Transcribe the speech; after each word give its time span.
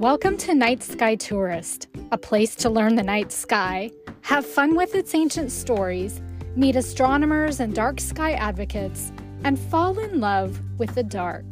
Welcome 0.00 0.38
to 0.38 0.54
Night 0.54 0.82
Sky 0.82 1.14
Tourist, 1.14 1.88
a 2.10 2.16
place 2.16 2.54
to 2.54 2.70
learn 2.70 2.94
the 2.94 3.02
night 3.02 3.30
sky, 3.30 3.90
have 4.22 4.46
fun 4.46 4.74
with 4.74 4.94
its 4.94 5.14
ancient 5.14 5.52
stories, 5.52 6.22
meet 6.56 6.74
astronomers 6.74 7.60
and 7.60 7.74
dark 7.74 8.00
sky 8.00 8.32
advocates, 8.32 9.12
and 9.44 9.58
fall 9.58 9.98
in 9.98 10.18
love 10.18 10.58
with 10.78 10.94
the 10.94 11.02
dark. 11.02 11.44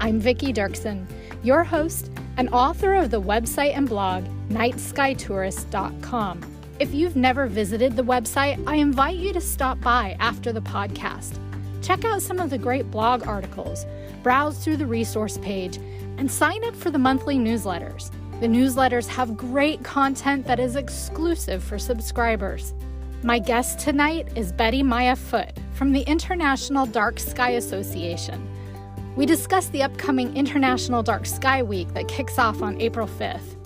I'm 0.00 0.20
Vicki 0.20 0.52
Dirksen, 0.52 1.06
your 1.42 1.64
host 1.64 2.10
and 2.36 2.50
author 2.50 2.92
of 2.92 3.10
the 3.10 3.22
website 3.22 3.74
and 3.74 3.88
blog 3.88 4.26
nightskytourist.com. 4.50 6.56
If 6.78 6.92
you've 6.92 7.16
never 7.16 7.46
visited 7.46 7.96
the 7.96 8.04
website, 8.04 8.62
I 8.66 8.76
invite 8.76 9.16
you 9.16 9.32
to 9.32 9.40
stop 9.40 9.80
by 9.80 10.14
after 10.20 10.52
the 10.52 10.60
podcast. 10.60 11.38
Check 11.80 12.04
out 12.04 12.20
some 12.20 12.38
of 12.38 12.50
the 12.50 12.58
great 12.58 12.90
blog 12.90 13.26
articles, 13.26 13.86
browse 14.22 14.62
through 14.62 14.76
the 14.76 14.86
resource 14.86 15.38
page, 15.38 15.78
and 16.18 16.30
sign 16.30 16.62
up 16.64 16.76
for 16.76 16.90
the 16.90 16.98
monthly 16.98 17.38
newsletters. 17.38 18.10
The 18.40 18.46
newsletters 18.46 19.06
have 19.08 19.36
great 19.36 19.82
content 19.82 20.46
that 20.46 20.60
is 20.60 20.76
exclusive 20.76 21.62
for 21.62 21.78
subscribers. 21.78 22.74
My 23.22 23.38
guest 23.38 23.80
tonight 23.80 24.28
is 24.36 24.52
Betty 24.52 24.82
Maya 24.82 25.16
Foott 25.16 25.56
from 25.74 25.92
the 25.92 26.02
International 26.02 26.86
Dark 26.86 27.18
Sky 27.18 27.50
Association. 27.50 28.48
We 29.16 29.26
discuss 29.26 29.66
the 29.68 29.82
upcoming 29.82 30.36
International 30.36 31.02
Dark 31.02 31.26
Sky 31.26 31.62
Week 31.62 31.92
that 31.94 32.06
kicks 32.06 32.38
off 32.38 32.62
on 32.62 32.80
April 32.80 33.08
5th. 33.08 33.56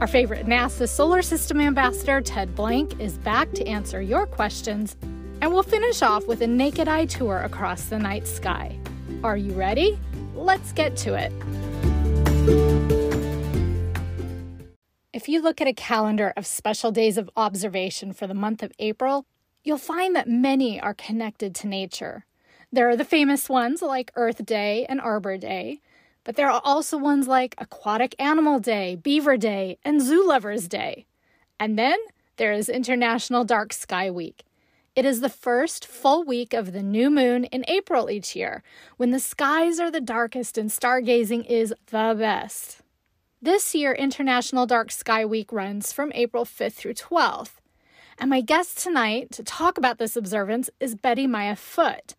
Our 0.00 0.06
favorite 0.06 0.46
NASA 0.46 0.88
Solar 0.88 1.22
System 1.22 1.60
Ambassador, 1.60 2.20
Ted 2.20 2.54
Blank, 2.54 3.00
is 3.00 3.18
back 3.18 3.50
to 3.52 3.66
answer 3.66 4.00
your 4.00 4.26
questions, 4.26 4.96
and 5.40 5.52
we'll 5.52 5.64
finish 5.64 6.02
off 6.02 6.26
with 6.28 6.40
a 6.42 6.46
naked 6.46 6.86
eye 6.86 7.06
tour 7.06 7.38
across 7.38 7.86
the 7.86 7.98
night 7.98 8.28
sky. 8.28 8.78
Are 9.24 9.36
you 9.36 9.52
ready? 9.54 9.98
Let's 10.36 10.72
get 10.72 10.96
to 10.98 11.14
it. 11.14 11.32
If 15.12 15.28
you 15.28 15.40
look 15.40 15.60
at 15.60 15.68
a 15.68 15.72
calendar 15.72 16.32
of 16.36 16.46
special 16.46 16.90
days 16.90 17.16
of 17.16 17.30
observation 17.36 18.12
for 18.12 18.26
the 18.26 18.34
month 18.34 18.62
of 18.62 18.72
April, 18.78 19.26
you'll 19.62 19.78
find 19.78 20.16
that 20.16 20.28
many 20.28 20.80
are 20.80 20.94
connected 20.94 21.54
to 21.54 21.68
nature. 21.68 22.24
There 22.72 22.88
are 22.88 22.96
the 22.96 23.04
famous 23.04 23.48
ones 23.48 23.82
like 23.82 24.10
Earth 24.16 24.44
Day 24.44 24.86
and 24.88 25.00
Arbor 25.00 25.36
Day, 25.36 25.80
but 26.24 26.36
there 26.36 26.50
are 26.50 26.60
also 26.64 26.96
ones 26.96 27.28
like 27.28 27.54
Aquatic 27.58 28.14
Animal 28.18 28.58
Day, 28.58 28.96
Beaver 28.96 29.36
Day, 29.36 29.78
and 29.84 30.00
Zoo 30.00 30.26
Lovers 30.26 30.66
Day. 30.66 31.06
And 31.60 31.78
then 31.78 31.98
there 32.36 32.52
is 32.52 32.68
International 32.68 33.44
Dark 33.44 33.72
Sky 33.72 34.10
Week. 34.10 34.42
It 34.94 35.06
is 35.06 35.22
the 35.22 35.30
first 35.30 35.86
full 35.86 36.22
week 36.22 36.52
of 36.52 36.72
the 36.72 36.82
new 36.82 37.10
moon 37.10 37.44
in 37.44 37.64
April 37.66 38.10
each 38.10 38.36
year, 38.36 38.62
when 38.98 39.10
the 39.10 39.18
skies 39.18 39.80
are 39.80 39.90
the 39.90 40.02
darkest 40.02 40.58
and 40.58 40.68
stargazing 40.68 41.46
is 41.46 41.74
the 41.86 42.14
best. 42.18 42.82
This 43.40 43.74
year, 43.74 43.92
International 43.92 44.66
Dark 44.66 44.92
Sky 44.92 45.24
Week 45.24 45.50
runs 45.50 45.94
from 45.94 46.12
April 46.14 46.44
5th 46.44 46.74
through 46.74 46.92
12th. 46.92 47.52
And 48.18 48.28
my 48.28 48.42
guest 48.42 48.76
tonight 48.76 49.30
to 49.32 49.42
talk 49.42 49.78
about 49.78 49.96
this 49.96 50.14
observance 50.14 50.68
is 50.78 50.94
Betty 50.94 51.26
Maya 51.26 51.56
Foott. 51.56 52.14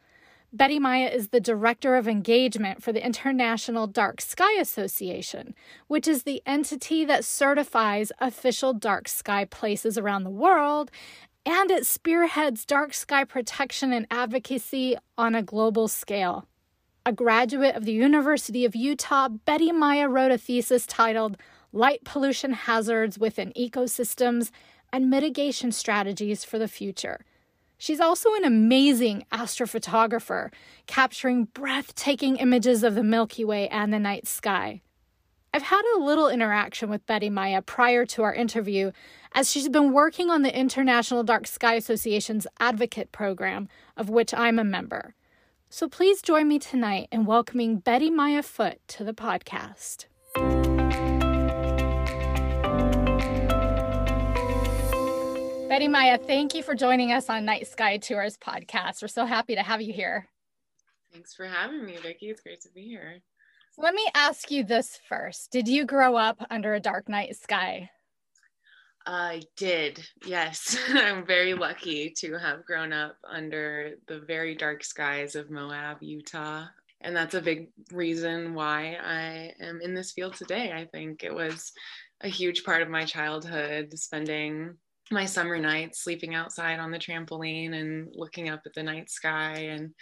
Betty 0.52 0.80
Maya 0.80 1.08
is 1.08 1.30
the 1.30 1.40
Director 1.40 1.96
of 1.96 2.08
Engagement 2.08 2.82
for 2.82 2.92
the 2.92 3.06
International 3.06 3.86
Dark 3.86 4.20
Sky 4.20 4.54
Association, 4.60 5.54
which 5.88 6.08
is 6.08 6.24
the 6.24 6.42
entity 6.46 7.06
that 7.06 7.24
certifies 7.24 8.12
official 8.20 8.74
dark 8.74 9.08
sky 9.08 9.46
places 9.46 9.98
around 9.98 10.24
the 10.24 10.30
world 10.32 10.90
and 11.46 11.72
it 11.72 11.86
spearheads 11.86 12.66
dark 12.66 12.94
sky 12.94 13.24
protection 13.24 13.92
and 13.92 14.08
advocacy 14.10 14.96
on 15.18 15.36
a 15.36 15.44
global 15.44 15.88
scale. 15.88 16.48
A 17.06 17.12
graduate 17.12 17.76
of 17.76 17.84
the 17.84 17.92
University 17.92 18.64
of 18.64 18.76
Utah, 18.76 19.28
Bettymaya 19.28 20.10
wrote 20.10 20.32
a 20.32 20.38
thesis 20.38 20.86
titled 20.86 21.36
Light 21.74 22.04
Pollution 22.06 22.54
Hazards 22.54 23.20
Within 23.20 23.52
Ecosystems 23.58 24.52
and 24.94 25.10
Mitigation 25.10 25.72
Strategies 25.72 26.46
for 26.46 26.58
the 26.58 26.68
Future. 26.68 27.26
She's 27.78 28.00
also 28.00 28.34
an 28.36 28.46
amazing 28.46 29.26
astrophotographer, 29.34 30.54
capturing 30.88 31.46
breathtaking 31.46 32.38
images 32.38 32.84
of 32.84 32.96
the 32.96 33.04
Milky 33.04 33.44
Way 33.44 33.68
and 33.68 33.92
the 33.92 34.00
night 34.00 34.28
sky. 34.28 34.82
I've 35.56 35.62
had 35.62 35.84
a 35.96 36.00
little 36.00 36.30
interaction 36.30 36.90
with 36.90 37.06
Bettymaya 37.06 37.64
prior 37.64 38.08
to 38.08 38.24
our 38.24 38.34
interview, 38.34 38.92
as 39.34 39.52
she's 39.52 39.70
been 39.70 39.94
working 39.94 40.32
on 40.32 40.42
the 40.42 40.58
International 40.58 41.22
Dark 41.24 41.46
Sky 41.46 41.76
Association's 41.76 42.48
Advocate 42.60 43.12
Program, 43.12 43.70
of 43.96 44.10
which 44.10 44.34
I'm 44.34 44.58
a 44.58 44.64
member. 44.64 45.14
So 45.70 45.88
please 45.88 46.24
join 46.24 46.48
me 46.48 46.58
tonight 46.58 47.08
in 47.12 47.26
welcoming 47.26 47.78
Betty 47.78 48.10
Maya 48.10 48.42
Foott 48.42 48.78
to 48.88 49.04
the 49.04 49.14
podcast. 49.14 50.06
Bettymaya, 55.70 56.20
thank 56.26 56.56
you 56.56 56.64
for 56.64 56.74
joining 56.74 57.12
us 57.12 57.30
on 57.30 57.46
Night 57.46 57.68
Sky 57.68 57.98
Tourist 57.98 58.40
podcast. 58.40 59.04
We're 59.04 59.08
so 59.08 59.28
happy 59.28 59.54
to 59.54 59.62
have 59.62 59.84
you 59.84 59.94
here. 59.94 60.30
Thanks 61.12 61.36
for 61.36 61.46
having 61.46 61.86
me, 61.86 61.98
Vicki. 62.02 62.32
It's 62.32 62.42
great 62.42 62.62
to 62.62 62.70
be 62.70 62.88
here. 62.88 63.22
Let 63.78 63.96
me 63.96 64.08
ask 64.14 64.52
you 64.52 64.64
this 64.64 65.00
first. 65.10 65.52
Did 65.52 65.68
you 65.68 65.86
grow 65.86 66.16
up 66.16 66.46
under 66.50 66.74
a 66.74 66.80
dark 66.80 67.10
night 67.10 67.36
sky? 67.36 67.90
I 69.06 69.42
did, 69.58 70.06
yes. 70.26 70.78
I'm 70.90 71.26
very 71.26 71.54
lucky 71.56 72.14
to 72.18 72.38
have 72.38 72.66
grown 72.66 72.94
up 72.94 73.18
under 73.30 73.96
the 74.08 74.20
very 74.20 74.56
dark 74.56 74.84
skies 74.84 75.36
of 75.36 75.50
Moab, 75.50 75.98
Utah. 76.02 76.66
And 77.02 77.16
that's 77.16 77.34
a 77.34 77.42
big 77.42 77.70
reason 77.92 78.54
why 78.54 78.98
I 79.04 79.54
am 79.60 79.82
in 79.82 79.94
this 79.94 80.14
field 80.14 80.36
today. 80.36 80.72
I 80.72 80.86
think 80.86 81.24
it 81.24 81.34
was 81.34 81.74
a 82.22 82.30
huge 82.30 82.64
part 82.64 82.82
of 82.82 82.90
my 82.90 83.04
childhood, 83.04 83.98
spending 84.00 84.78
my 85.12 85.26
summer 85.26 85.60
nights 85.60 86.00
sleeping 86.02 86.34
outside 86.34 86.80
on 86.80 86.92
the 86.92 86.98
trampoline 86.98 87.74
and 87.74 88.10
looking 88.16 88.50
up 88.50 88.62
at 88.66 88.74
the 88.74 88.84
night 88.84 89.10
sky. 89.10 89.70
And 89.70 89.94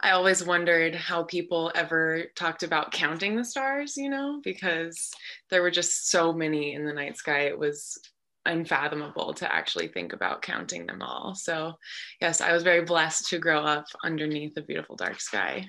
i 0.00 0.10
always 0.10 0.44
wondered 0.44 0.94
how 0.94 1.22
people 1.24 1.72
ever 1.74 2.24
talked 2.36 2.62
about 2.62 2.92
counting 2.92 3.36
the 3.36 3.44
stars 3.44 3.96
you 3.96 4.10
know 4.10 4.40
because 4.42 5.10
there 5.50 5.62
were 5.62 5.70
just 5.70 6.10
so 6.10 6.32
many 6.32 6.74
in 6.74 6.84
the 6.84 6.92
night 6.92 7.16
sky. 7.16 7.42
It 7.42 7.58
was 7.58 7.98
unfathomable 8.44 9.34
to 9.34 9.54
actually 9.54 9.86
think 9.86 10.12
about 10.12 10.42
counting 10.42 10.86
them 10.86 11.00
all. 11.00 11.34
So 11.34 11.74
yes 12.20 12.40
i 12.40 12.52
was 12.52 12.62
very 12.62 12.84
blessed 12.84 13.28
to 13.28 13.38
grow 13.38 13.60
up 13.60 13.86
underneath 14.04 14.56
a 14.56 14.62
beautiful 14.62 14.96
dark 14.96 15.20
sky 15.20 15.66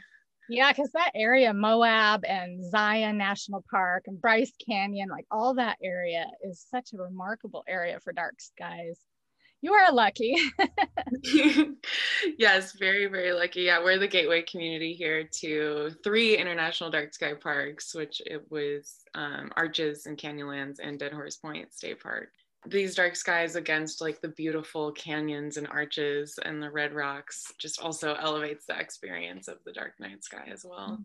yeah, 0.54 0.72
because 0.72 0.92
that 0.92 1.12
area, 1.16 1.54
Moab 1.54 2.24
and 2.26 2.64
Zion 2.64 3.18
National 3.18 3.64
Park 3.70 4.04
and 4.08 4.22
Bryce 4.22 4.54
Canyon, 4.66 5.10
like 5.10 5.26
all 5.32 5.56
that 5.56 5.78
area 5.84 6.28
is 6.44 6.66
such 6.70 6.94
a 6.94 6.98
remarkable 6.98 7.64
area 7.68 8.00
for 8.00 8.14
dark 8.14 8.36
skies. 8.40 9.00
You 9.62 9.74
are 9.74 9.94
lucky. 9.94 10.36
yes, 12.38 12.74
very, 12.74 13.08
very 13.08 13.32
lucky. 13.32 13.62
Yeah, 13.62 13.82
we're 13.82 13.98
the 13.98 14.08
gateway 14.08 14.42
community 14.44 14.94
here 14.94 15.28
to 15.40 15.92
three 16.04 16.38
international 16.38 16.92
dark 16.92 17.14
sky 17.14 17.34
parks, 17.34 17.96
which 17.96 18.22
it 18.26 18.44
was 18.52 18.96
um, 19.16 19.52
Arches 19.56 20.06
and 20.06 20.18
Canyonlands 20.18 20.80
and 20.84 21.00
Dead 21.00 21.14
Horse 21.14 21.38
Point 21.38 21.74
State 21.74 22.02
Park 22.02 22.30
these 22.66 22.96
dark 22.96 23.16
skies 23.16 23.56
against 23.56 24.02
like 24.02 24.22
the 24.22 24.30
beautiful 24.30 24.92
canyons 24.92 25.58
and 25.58 25.68
arches 25.68 26.40
and 26.44 26.62
the 26.62 26.72
red 26.72 26.94
rocks 26.94 27.52
just 27.58 27.82
also 27.82 28.16
elevates 28.16 28.66
the 28.66 28.80
experience 28.80 29.48
of 29.48 29.58
the 29.66 29.74
dark 29.74 29.94
night 30.00 30.24
sky 30.24 30.48
as 30.52 30.66
well. 30.66 30.92
Mm-hmm. 30.92 31.02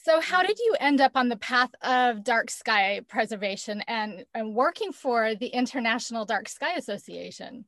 So, 0.00 0.20
how 0.20 0.42
did 0.42 0.58
you 0.58 0.76
end 0.80 1.00
up 1.00 1.12
on 1.16 1.28
the 1.28 1.36
path 1.36 1.70
of 1.82 2.22
dark 2.22 2.50
sky 2.50 3.00
preservation 3.08 3.82
and, 3.88 4.24
and 4.32 4.54
working 4.54 4.92
for 4.92 5.34
the 5.34 5.48
International 5.48 6.24
Dark 6.24 6.48
Sky 6.48 6.74
Association? 6.76 7.64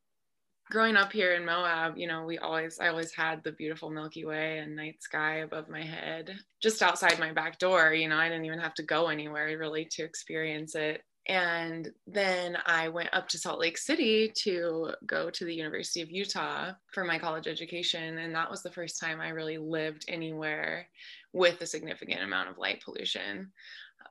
Growing 0.70 0.96
up 0.96 1.12
here 1.12 1.34
in 1.34 1.44
Moab, 1.44 1.98
you 1.98 2.06
know, 2.06 2.24
we 2.24 2.38
always, 2.38 2.78
I 2.78 2.88
always 2.88 3.12
had 3.12 3.42
the 3.42 3.50
beautiful 3.52 3.90
Milky 3.90 4.24
Way 4.24 4.58
and 4.58 4.76
night 4.76 5.02
sky 5.02 5.38
above 5.38 5.68
my 5.68 5.82
head, 5.82 6.34
just 6.62 6.80
outside 6.80 7.18
my 7.18 7.32
back 7.32 7.58
door. 7.58 7.92
You 7.92 8.08
know, 8.08 8.16
I 8.16 8.28
didn't 8.28 8.44
even 8.44 8.60
have 8.60 8.74
to 8.74 8.84
go 8.84 9.08
anywhere 9.08 9.58
really 9.58 9.86
to 9.90 10.04
experience 10.04 10.76
it. 10.76 11.02
And 11.30 11.92
then 12.08 12.58
I 12.66 12.88
went 12.88 13.10
up 13.12 13.28
to 13.28 13.38
Salt 13.38 13.60
Lake 13.60 13.78
City 13.78 14.32
to 14.42 14.90
go 15.06 15.30
to 15.30 15.44
the 15.44 15.54
University 15.54 16.02
of 16.02 16.10
Utah 16.10 16.72
for 16.92 17.04
my 17.04 17.20
college 17.20 17.46
education. 17.46 18.18
And 18.18 18.34
that 18.34 18.50
was 18.50 18.64
the 18.64 18.72
first 18.72 18.98
time 18.98 19.20
I 19.20 19.28
really 19.28 19.56
lived 19.56 20.06
anywhere 20.08 20.88
with 21.32 21.60
a 21.60 21.66
significant 21.66 22.24
amount 22.24 22.50
of 22.50 22.58
light 22.58 22.82
pollution. 22.84 23.52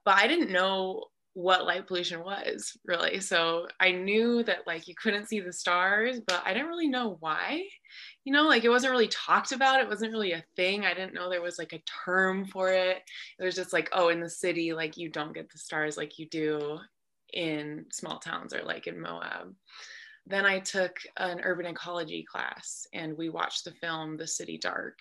But 0.05 0.15
I 0.15 0.27
didn't 0.27 0.53
know 0.53 1.07
what 1.33 1.65
light 1.65 1.87
pollution 1.87 2.23
was 2.23 2.77
really. 2.85 3.19
So 3.19 3.67
I 3.81 3.91
knew 3.91 4.41
that 4.43 4.65
like 4.65 4.87
you 4.87 4.95
couldn't 4.95 5.27
see 5.27 5.41
the 5.41 5.51
stars, 5.51 6.21
but 6.25 6.41
I 6.45 6.53
didn't 6.53 6.69
really 6.69 6.87
know 6.87 7.17
why. 7.19 7.63
You 8.23 8.31
know, 8.31 8.43
like 8.43 8.63
it 8.63 8.69
wasn't 8.69 8.91
really 8.91 9.09
talked 9.09 9.51
about. 9.51 9.81
It 9.81 9.89
wasn't 9.89 10.13
really 10.13 10.31
a 10.31 10.45
thing. 10.55 10.85
I 10.85 10.93
didn't 10.93 11.13
know 11.13 11.29
there 11.29 11.41
was 11.41 11.59
like 11.59 11.73
a 11.73 11.83
term 12.05 12.45
for 12.45 12.69
it. 12.69 12.99
It 13.37 13.43
was 13.43 13.55
just 13.55 13.73
like, 13.73 13.89
oh, 13.91 14.07
in 14.07 14.21
the 14.21 14.29
city, 14.29 14.71
like 14.71 14.95
you 14.95 15.09
don't 15.09 15.33
get 15.33 15.51
the 15.51 15.57
stars 15.57 15.97
like 15.97 16.17
you 16.17 16.25
do 16.29 16.79
in 17.33 17.85
small 17.91 18.19
towns 18.19 18.53
or 18.53 18.63
like 18.63 18.87
in 18.87 18.99
Moab. 18.99 19.53
Then 20.27 20.45
I 20.45 20.59
took 20.59 20.99
an 21.17 21.41
urban 21.43 21.65
ecology 21.65 22.23
class 22.29 22.85
and 22.93 23.17
we 23.17 23.29
watched 23.29 23.65
the 23.65 23.71
film 23.71 24.15
The 24.15 24.27
City 24.27 24.59
Dark. 24.59 24.99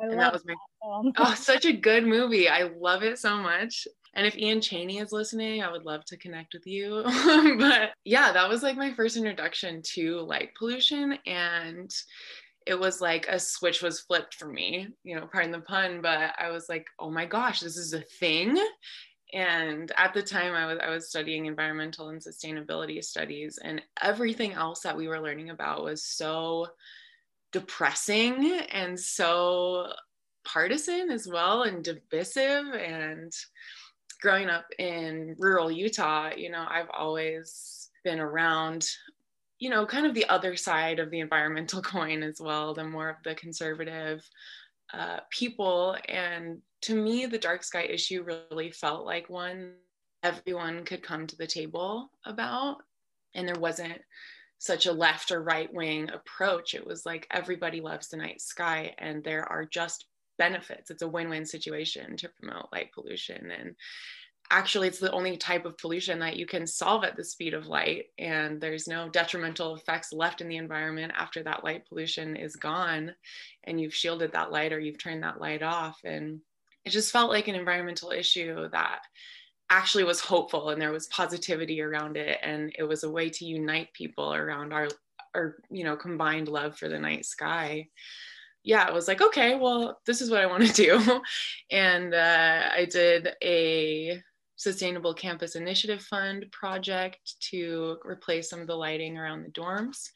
I 0.00 0.06
and 0.06 0.18
that 0.18 0.32
was 0.32 0.44
my 0.44 0.54
oh, 0.82 1.34
such 1.36 1.64
a 1.64 1.72
good 1.72 2.04
movie. 2.04 2.48
I 2.48 2.70
love 2.78 3.04
it 3.04 3.18
so 3.18 3.36
much. 3.36 3.86
And 4.14 4.26
if 4.26 4.36
Ian 4.36 4.60
Cheney 4.60 4.98
is 4.98 5.12
listening, 5.12 5.62
I 5.62 5.70
would 5.70 5.84
love 5.84 6.04
to 6.06 6.16
connect 6.16 6.54
with 6.54 6.66
you. 6.66 7.02
but 7.58 7.90
yeah, 8.04 8.32
that 8.32 8.48
was 8.48 8.62
like 8.62 8.76
my 8.76 8.92
first 8.94 9.16
introduction 9.16 9.82
to 9.94 10.20
light 10.20 10.50
pollution. 10.58 11.18
And 11.26 11.94
it 12.66 12.78
was 12.78 13.00
like 13.00 13.26
a 13.28 13.38
switch 13.38 13.82
was 13.82 14.00
flipped 14.00 14.34
for 14.34 14.48
me, 14.48 14.88
you 15.04 15.14
know, 15.14 15.28
pardon 15.30 15.52
the 15.52 15.60
pun, 15.60 16.00
but 16.02 16.34
I 16.38 16.50
was 16.50 16.68
like, 16.68 16.86
oh 16.98 17.10
my 17.10 17.24
gosh, 17.24 17.60
this 17.60 17.76
is 17.76 17.92
a 17.92 18.00
thing. 18.00 18.56
And 19.36 19.92
at 19.98 20.14
the 20.14 20.22
time 20.22 20.54
I 20.54 20.64
was 20.64 20.78
I 20.82 20.88
was 20.88 21.10
studying 21.10 21.44
environmental 21.44 22.08
and 22.08 22.22
sustainability 22.22 23.04
studies 23.04 23.58
and 23.62 23.82
everything 24.02 24.54
else 24.54 24.80
that 24.80 24.96
we 24.96 25.08
were 25.08 25.20
learning 25.20 25.50
about 25.50 25.84
was 25.84 26.02
so 26.02 26.68
depressing 27.52 28.60
and 28.72 28.98
so 28.98 29.92
partisan 30.42 31.10
as 31.10 31.28
well 31.28 31.64
and 31.64 31.84
divisive. 31.84 32.64
And 32.72 33.30
growing 34.22 34.48
up 34.48 34.64
in 34.78 35.36
rural 35.38 35.70
Utah, 35.70 36.30
you 36.34 36.50
know, 36.50 36.64
I've 36.66 36.90
always 36.90 37.90
been 38.04 38.20
around 38.20 38.88
you 39.58 39.70
know, 39.70 39.86
kind 39.86 40.06
of 40.06 40.12
the 40.12 40.28
other 40.28 40.54
side 40.54 40.98
of 40.98 41.10
the 41.10 41.20
environmental 41.20 41.80
coin 41.94 42.22
as 42.22 42.40
well, 42.40 42.74
the 42.74 42.84
more 42.84 43.10
of 43.10 43.16
the 43.24 43.34
conservative 43.34 44.22
uh, 44.92 45.20
people. 45.30 45.96
And 46.08 46.60
to 46.82 46.94
me, 46.94 47.26
the 47.26 47.38
dark 47.38 47.62
sky 47.62 47.82
issue 47.82 48.24
really 48.24 48.70
felt 48.70 49.04
like 49.04 49.28
one 49.28 49.72
everyone 50.22 50.84
could 50.84 51.02
come 51.02 51.26
to 51.26 51.36
the 51.36 51.46
table 51.46 52.10
about. 52.24 52.78
And 53.34 53.46
there 53.46 53.60
wasn't 53.60 54.00
such 54.58 54.86
a 54.86 54.92
left 54.92 55.30
or 55.30 55.42
right 55.42 55.72
wing 55.72 56.10
approach. 56.10 56.74
It 56.74 56.86
was 56.86 57.04
like 57.04 57.26
everybody 57.30 57.80
loves 57.80 58.08
the 58.08 58.16
night 58.16 58.40
sky, 58.40 58.94
and 58.98 59.22
there 59.22 59.44
are 59.44 59.64
just 59.64 60.06
benefits. 60.38 60.90
It's 60.90 61.02
a 61.02 61.08
win 61.08 61.28
win 61.28 61.46
situation 61.46 62.16
to 62.18 62.28
promote 62.28 62.72
light 62.72 62.92
pollution. 62.92 63.50
And 63.50 63.74
actually 64.50 64.88
it's 64.88 64.98
the 64.98 65.12
only 65.12 65.36
type 65.36 65.64
of 65.64 65.78
pollution 65.78 66.18
that 66.18 66.36
you 66.36 66.46
can 66.46 66.66
solve 66.66 67.04
at 67.04 67.16
the 67.16 67.24
speed 67.24 67.54
of 67.54 67.66
light 67.66 68.06
and 68.18 68.60
there's 68.60 68.86
no 68.86 69.08
detrimental 69.08 69.74
effects 69.74 70.12
left 70.12 70.40
in 70.40 70.48
the 70.48 70.56
environment 70.56 71.12
after 71.16 71.42
that 71.42 71.64
light 71.64 71.86
pollution 71.88 72.36
is 72.36 72.56
gone 72.56 73.14
and 73.64 73.80
you've 73.80 73.94
shielded 73.94 74.32
that 74.32 74.52
light 74.52 74.72
or 74.72 74.80
you've 74.80 74.98
turned 74.98 75.22
that 75.22 75.40
light 75.40 75.62
off 75.62 75.98
and 76.04 76.40
it 76.84 76.90
just 76.90 77.12
felt 77.12 77.30
like 77.30 77.48
an 77.48 77.54
environmental 77.54 78.10
issue 78.10 78.68
that 78.70 79.00
actually 79.70 80.04
was 80.04 80.20
hopeful 80.20 80.70
and 80.70 80.80
there 80.80 80.92
was 80.92 81.08
positivity 81.08 81.80
around 81.80 82.16
it 82.16 82.38
and 82.42 82.72
it 82.78 82.84
was 82.84 83.02
a 83.02 83.10
way 83.10 83.28
to 83.28 83.44
unite 83.44 83.92
people 83.92 84.32
around 84.32 84.72
our 84.72 84.88
our 85.34 85.56
you 85.70 85.82
know 85.82 85.96
combined 85.96 86.48
love 86.48 86.78
for 86.78 86.88
the 86.88 86.98
night 86.98 87.26
sky 87.26 87.86
yeah, 88.66 88.88
it 88.88 88.92
was 88.92 89.06
like, 89.06 89.22
okay, 89.22 89.54
well, 89.54 90.00
this 90.06 90.20
is 90.20 90.28
what 90.28 90.40
I 90.40 90.46
want 90.46 90.66
to 90.66 90.72
do. 90.98 91.20
And 91.70 92.12
uh, 92.12 92.68
I 92.74 92.84
did 92.90 93.28
a 93.40 94.20
Sustainable 94.56 95.14
Campus 95.14 95.54
Initiative 95.54 96.02
Fund 96.02 96.46
project 96.50 97.34
to 97.50 97.98
replace 98.04 98.50
some 98.50 98.60
of 98.60 98.66
the 98.66 98.74
lighting 98.74 99.16
around 99.16 99.44
the 99.44 99.50
dorms. 99.50 100.10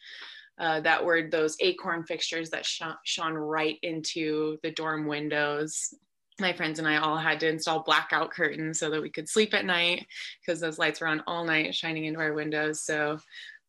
Uh, 0.59 0.81
that 0.81 1.03
were 1.03 1.23
those 1.23 1.57
acorn 1.61 2.05
fixtures 2.05 2.51
that 2.51 2.67
sh- 2.67 2.83
shone 3.05 3.33
right 3.33 3.79
into 3.83 4.59
the 4.63 4.71
dorm 4.71 5.07
windows. 5.07 5.95
My 6.39 6.53
friends 6.53 6.79
and 6.79 6.87
I 6.87 6.97
all 6.99 7.17
had 7.17 7.41
to 7.41 7.49
install 7.49 7.83
blackout 7.83 8.31
curtains 8.31 8.79
so 8.79 8.91
that 8.91 9.01
we 9.01 9.09
could 9.09 9.29
sleep 9.29 9.55
at 9.55 9.65
night 9.65 10.07
because 10.41 10.61
those 10.61 10.79
lights 10.79 11.01
were 11.01 11.07
on 11.07 11.23
all 11.27 11.45
night 11.45 11.75
shining 11.75 12.05
into 12.05 12.21
our 12.21 12.35
windows. 12.35 12.83
So 12.83 13.19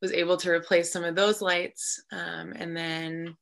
was 0.01 0.11
able 0.11 0.35
to 0.37 0.51
replace 0.51 0.91
some 0.91 1.03
of 1.03 1.15
those 1.15 1.41
lights. 1.41 2.03
Um, 2.11 2.53
and 2.55 2.75
then 2.75 3.37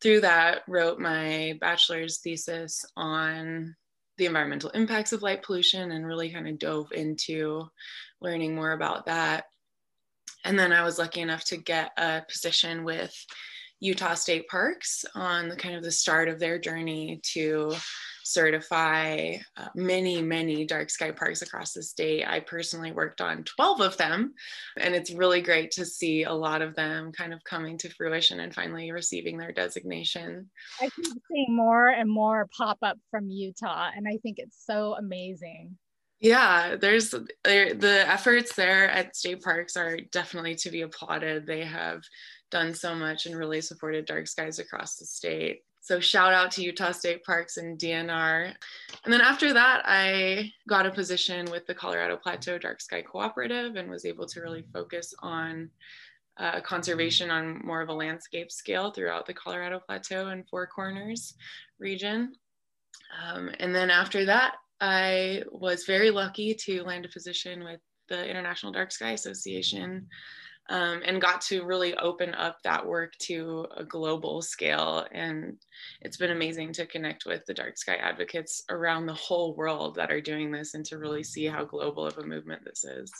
through 0.00 0.20
that 0.20 0.62
wrote 0.68 0.98
my 0.98 1.56
bachelor's 1.60 2.18
thesis 2.18 2.84
on 2.96 3.74
the 4.18 4.26
environmental 4.26 4.70
impacts 4.70 5.12
of 5.12 5.22
light 5.22 5.42
pollution 5.42 5.92
and 5.92 6.06
really 6.06 6.30
kind 6.30 6.48
of 6.48 6.58
dove 6.58 6.92
into 6.92 7.66
learning 8.20 8.54
more 8.54 8.72
about 8.72 9.06
that. 9.06 9.44
And 10.44 10.58
then 10.58 10.72
I 10.72 10.82
was 10.82 10.98
lucky 10.98 11.20
enough 11.20 11.44
to 11.46 11.56
get 11.56 11.92
a 11.96 12.22
position 12.28 12.84
with 12.84 13.14
Utah 13.82 14.14
State 14.14 14.46
Parks 14.46 15.04
on 15.16 15.48
the 15.48 15.56
kind 15.56 15.74
of 15.74 15.82
the 15.82 15.90
start 15.90 16.28
of 16.28 16.38
their 16.38 16.56
journey 16.56 17.20
to 17.32 17.74
certify 18.22 19.34
uh, 19.56 19.66
many, 19.74 20.22
many 20.22 20.64
dark 20.64 20.88
sky 20.88 21.10
parks 21.10 21.42
across 21.42 21.72
the 21.72 21.82
state. 21.82 22.24
I 22.24 22.38
personally 22.38 22.92
worked 22.92 23.20
on 23.20 23.42
12 23.42 23.80
of 23.80 23.96
them, 23.96 24.34
and 24.78 24.94
it's 24.94 25.10
really 25.10 25.40
great 25.40 25.72
to 25.72 25.84
see 25.84 26.22
a 26.22 26.32
lot 26.32 26.62
of 26.62 26.76
them 26.76 27.10
kind 27.10 27.34
of 27.34 27.42
coming 27.42 27.76
to 27.78 27.90
fruition 27.90 28.38
and 28.38 28.54
finally 28.54 28.92
receiving 28.92 29.36
their 29.36 29.50
designation. 29.50 30.48
I 30.80 30.88
keep 30.94 31.20
seeing 31.28 31.56
more 31.56 31.88
and 31.88 32.08
more 32.08 32.48
pop 32.56 32.78
up 32.82 32.98
from 33.10 33.30
Utah, 33.30 33.90
and 33.96 34.06
I 34.06 34.18
think 34.22 34.38
it's 34.38 34.64
so 34.64 34.94
amazing. 34.94 35.76
Yeah, 36.20 36.76
there's 36.76 37.10
the 37.10 38.04
efforts 38.06 38.54
there 38.54 38.88
at 38.88 39.16
state 39.16 39.42
parks 39.42 39.76
are 39.76 39.96
definitely 40.12 40.54
to 40.54 40.70
be 40.70 40.82
applauded. 40.82 41.46
They 41.46 41.64
have 41.64 42.00
done 42.52 42.74
so 42.74 42.94
much 42.94 43.26
and 43.26 43.36
really 43.36 43.60
supported 43.60 44.04
dark 44.04 44.28
skies 44.28 44.60
across 44.60 44.96
the 44.96 45.06
state. 45.06 45.62
So 45.80 45.98
shout 45.98 46.32
out 46.32 46.52
to 46.52 46.62
Utah 46.62 46.92
State 46.92 47.24
Parks 47.24 47.56
and 47.56 47.76
DNR. 47.76 48.54
And 49.04 49.12
then 49.12 49.20
after 49.20 49.52
that, 49.52 49.82
I 49.84 50.52
got 50.68 50.86
a 50.86 50.92
position 50.92 51.50
with 51.50 51.66
the 51.66 51.74
Colorado 51.74 52.16
Plateau 52.16 52.56
Dark 52.56 52.80
Sky 52.80 53.02
Cooperative 53.02 53.74
and 53.74 53.90
was 53.90 54.04
able 54.04 54.26
to 54.26 54.40
really 54.40 54.64
focus 54.72 55.12
on 55.20 55.70
uh, 56.36 56.60
conservation 56.60 57.30
on 57.30 57.60
more 57.64 57.80
of 57.80 57.88
a 57.88 57.94
landscape 57.94 58.52
scale 58.52 58.92
throughout 58.92 59.26
the 59.26 59.34
Colorado 59.34 59.80
Plateau 59.84 60.28
and 60.28 60.48
Four 60.48 60.68
Corners 60.68 61.34
region. 61.80 62.32
Um, 63.20 63.50
and 63.58 63.74
then 63.74 63.90
after 63.90 64.24
that, 64.26 64.54
I 64.80 65.42
was 65.50 65.84
very 65.84 66.10
lucky 66.10 66.54
to 66.54 66.84
land 66.84 67.06
a 67.06 67.08
position 67.08 67.64
with 67.64 67.80
the 68.08 68.28
International 68.28 68.72
Dark 68.72 68.92
Sky 68.92 69.12
Association 69.12 70.06
um, 70.68 71.02
and 71.04 71.20
got 71.20 71.40
to 71.42 71.64
really 71.64 71.94
open 71.96 72.34
up 72.34 72.58
that 72.62 72.86
work 72.86 73.12
to 73.18 73.66
a 73.76 73.84
global 73.84 74.42
scale. 74.42 75.06
And 75.12 75.56
it's 76.00 76.16
been 76.16 76.30
amazing 76.30 76.72
to 76.74 76.86
connect 76.86 77.26
with 77.26 77.44
the 77.46 77.54
dark 77.54 77.76
sky 77.76 77.96
advocates 77.96 78.62
around 78.70 79.06
the 79.06 79.14
whole 79.14 79.54
world 79.54 79.96
that 79.96 80.12
are 80.12 80.20
doing 80.20 80.50
this 80.50 80.74
and 80.74 80.84
to 80.86 80.98
really 80.98 81.24
see 81.24 81.46
how 81.46 81.64
global 81.64 82.06
of 82.06 82.18
a 82.18 82.26
movement 82.26 82.64
this 82.64 82.84
is. 82.84 83.12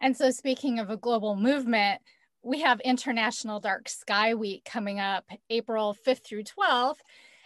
And 0.00 0.16
so, 0.16 0.30
speaking 0.30 0.78
of 0.78 0.88
a 0.88 0.96
global 0.96 1.36
movement, 1.36 2.00
we 2.42 2.60
have 2.62 2.80
International 2.80 3.60
Dark 3.60 3.88
Sky 3.88 4.34
Week 4.34 4.64
coming 4.64 4.98
up 4.98 5.26
April 5.50 5.94
5th 6.06 6.24
through 6.24 6.44
12th. 6.44 6.96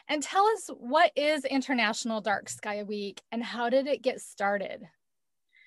And 0.09 0.23
tell 0.23 0.47
us 0.47 0.71
what 0.79 1.11
is 1.17 1.45
International 1.45 2.21
Dark 2.21 2.49
Sky 2.49 2.83
Week 2.83 3.23
and 3.33 3.43
how 3.43 3.71
did 3.71 3.87
it 3.87 4.03
get 4.03 4.21
started? 4.21 4.87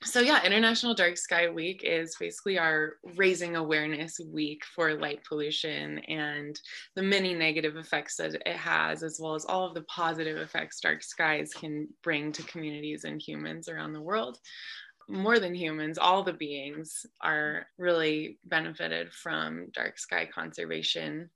So 0.04 0.20
yeah 0.20 0.44
international 0.46 0.94
dark 0.94 1.18
sky 1.18 1.50
week 1.50 1.82
is 1.84 2.16
basically 2.20 2.60
our 2.60 2.94
raising 3.16 3.56
awareness 3.56 4.20
week 4.32 4.63
for 4.75 4.94
light 4.94 5.20
pollution 5.27 5.98
and 6.08 6.60
the 6.96 7.01
many 7.01 7.34
negative 7.34 7.77
effects 7.77 8.16
that 8.16 8.36
it 8.46 8.56
has 8.56 9.01
as 9.01 9.20
well 9.20 9.34
as 9.34 9.46
all 9.46 9.66
of 9.66 9.74
the 9.74 9.82
positive 9.84 10.38
effects 10.38 10.80
dark 10.80 11.01
skies 11.01 11.51
can 11.54 11.88
bring 12.04 12.32
to 12.32 12.44
communities 12.44 13.06
and 13.06 13.22
humans 13.22 13.68
around 13.68 13.94
the 13.94 14.01
world. 14.01 14.38
More 15.10 15.39
than 15.39 15.56
humans 15.56 15.98
all 15.98 16.22
the 16.22 16.34
beings 16.34 17.06
are 17.22 17.66
really 17.77 18.38
benefited 18.46 19.12
from 19.13 19.68
dark 19.74 19.98
sky 19.98 20.30
conservation. 20.32 21.30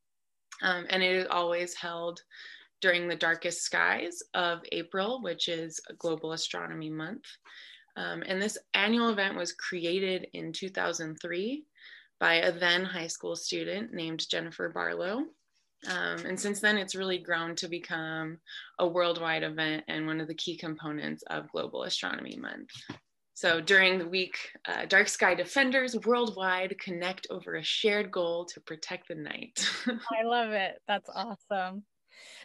Um, 0.61 0.85
and 0.89 1.01
it 1.01 1.15
is 1.15 1.27
always 1.31 1.73
held 1.73 2.21
during 2.81 3.07
the 3.07 3.15
darkest 3.15 3.61
skies 3.61 4.23
of 4.33 4.59
april 4.71 5.21
which 5.21 5.47
is 5.47 5.79
global 5.99 6.33
astronomy 6.33 6.89
month 6.89 7.25
um, 7.95 8.23
and 8.25 8.41
this 8.41 8.57
annual 8.73 9.09
event 9.09 9.37
was 9.37 9.53
created 9.53 10.27
in 10.33 10.53
2003 10.53 11.65
by 12.19 12.35
a 12.35 12.51
then 12.51 12.85
high 12.85 13.07
school 13.07 13.35
student 13.35 13.93
named 13.93 14.29
Jennifer 14.29 14.69
Barlow. 14.69 15.25
Um, 15.87 16.25
and 16.25 16.39
since 16.39 16.59
then, 16.59 16.77
it's 16.77 16.93
really 16.93 17.17
grown 17.17 17.55
to 17.55 17.67
become 17.67 18.37
a 18.77 18.87
worldwide 18.87 19.43
event 19.43 19.83
and 19.87 20.05
one 20.05 20.21
of 20.21 20.27
the 20.27 20.35
key 20.35 20.55
components 20.55 21.23
of 21.27 21.51
Global 21.51 21.83
Astronomy 21.83 22.37
Month. 22.37 22.69
So 23.33 23.59
during 23.59 23.97
the 23.97 24.07
week, 24.07 24.37
uh, 24.67 24.85
Dark 24.85 25.07
Sky 25.07 25.33
Defenders 25.33 25.95
worldwide 26.05 26.75
connect 26.79 27.25
over 27.31 27.55
a 27.55 27.63
shared 27.63 28.11
goal 28.11 28.45
to 28.45 28.61
protect 28.61 29.07
the 29.07 29.15
night. 29.15 29.67
I 29.87 30.23
love 30.23 30.51
it. 30.51 30.79
That's 30.87 31.09
awesome. 31.09 31.83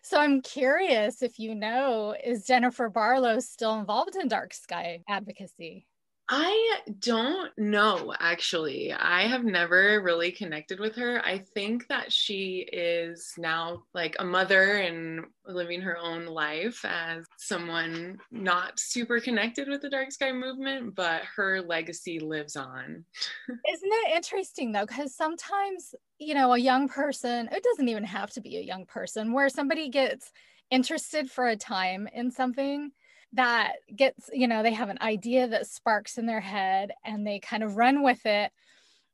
So 0.02 0.18
I'm 0.20 0.42
curious 0.42 1.22
if 1.22 1.38
you 1.38 1.54
know, 1.54 2.14
is 2.24 2.46
Jennifer 2.46 2.88
Barlow 2.88 3.40
still 3.40 3.78
involved 3.78 4.16
in 4.16 4.28
dark 4.28 4.54
sky 4.54 5.02
advocacy? 5.08 5.86
I 6.28 6.80
don't 6.98 7.56
know 7.56 8.12
actually. 8.18 8.92
I 8.92 9.28
have 9.28 9.44
never 9.44 10.00
really 10.02 10.32
connected 10.32 10.80
with 10.80 10.96
her. 10.96 11.24
I 11.24 11.38
think 11.38 11.86
that 11.86 12.12
she 12.12 12.68
is 12.72 13.32
now 13.38 13.84
like 13.94 14.16
a 14.18 14.24
mother 14.24 14.78
and 14.78 15.26
living 15.46 15.80
her 15.82 15.96
own 15.96 16.26
life 16.26 16.84
as 16.84 17.26
someone 17.36 18.18
not 18.32 18.80
super 18.80 19.20
connected 19.20 19.68
with 19.68 19.82
the 19.82 19.90
dark 19.90 20.10
sky 20.10 20.32
movement, 20.32 20.96
but 20.96 21.22
her 21.36 21.60
legacy 21.62 22.18
lives 22.18 22.56
on. 22.56 23.04
Isn't 23.48 23.92
it 23.92 24.16
interesting 24.16 24.72
though? 24.72 24.86
Because 24.86 25.14
sometimes, 25.14 25.94
you 26.18 26.34
know, 26.34 26.52
a 26.52 26.58
young 26.58 26.88
person, 26.88 27.48
it 27.52 27.62
doesn't 27.62 27.88
even 27.88 28.04
have 28.04 28.30
to 28.32 28.40
be 28.40 28.56
a 28.56 28.62
young 28.62 28.84
person, 28.84 29.32
where 29.32 29.48
somebody 29.48 29.88
gets 29.90 30.32
interested 30.70 31.30
for 31.30 31.46
a 31.46 31.56
time 31.56 32.08
in 32.12 32.32
something 32.32 32.90
that 33.32 33.74
gets, 33.94 34.30
you 34.32 34.48
know, 34.48 34.62
they 34.62 34.72
have 34.72 34.88
an 34.88 34.98
idea 35.00 35.48
that 35.48 35.66
sparks 35.66 36.18
in 36.18 36.26
their 36.26 36.40
head 36.40 36.92
and 37.04 37.26
they 37.26 37.38
kind 37.38 37.62
of 37.62 37.76
run 37.76 38.02
with 38.02 38.24
it 38.24 38.50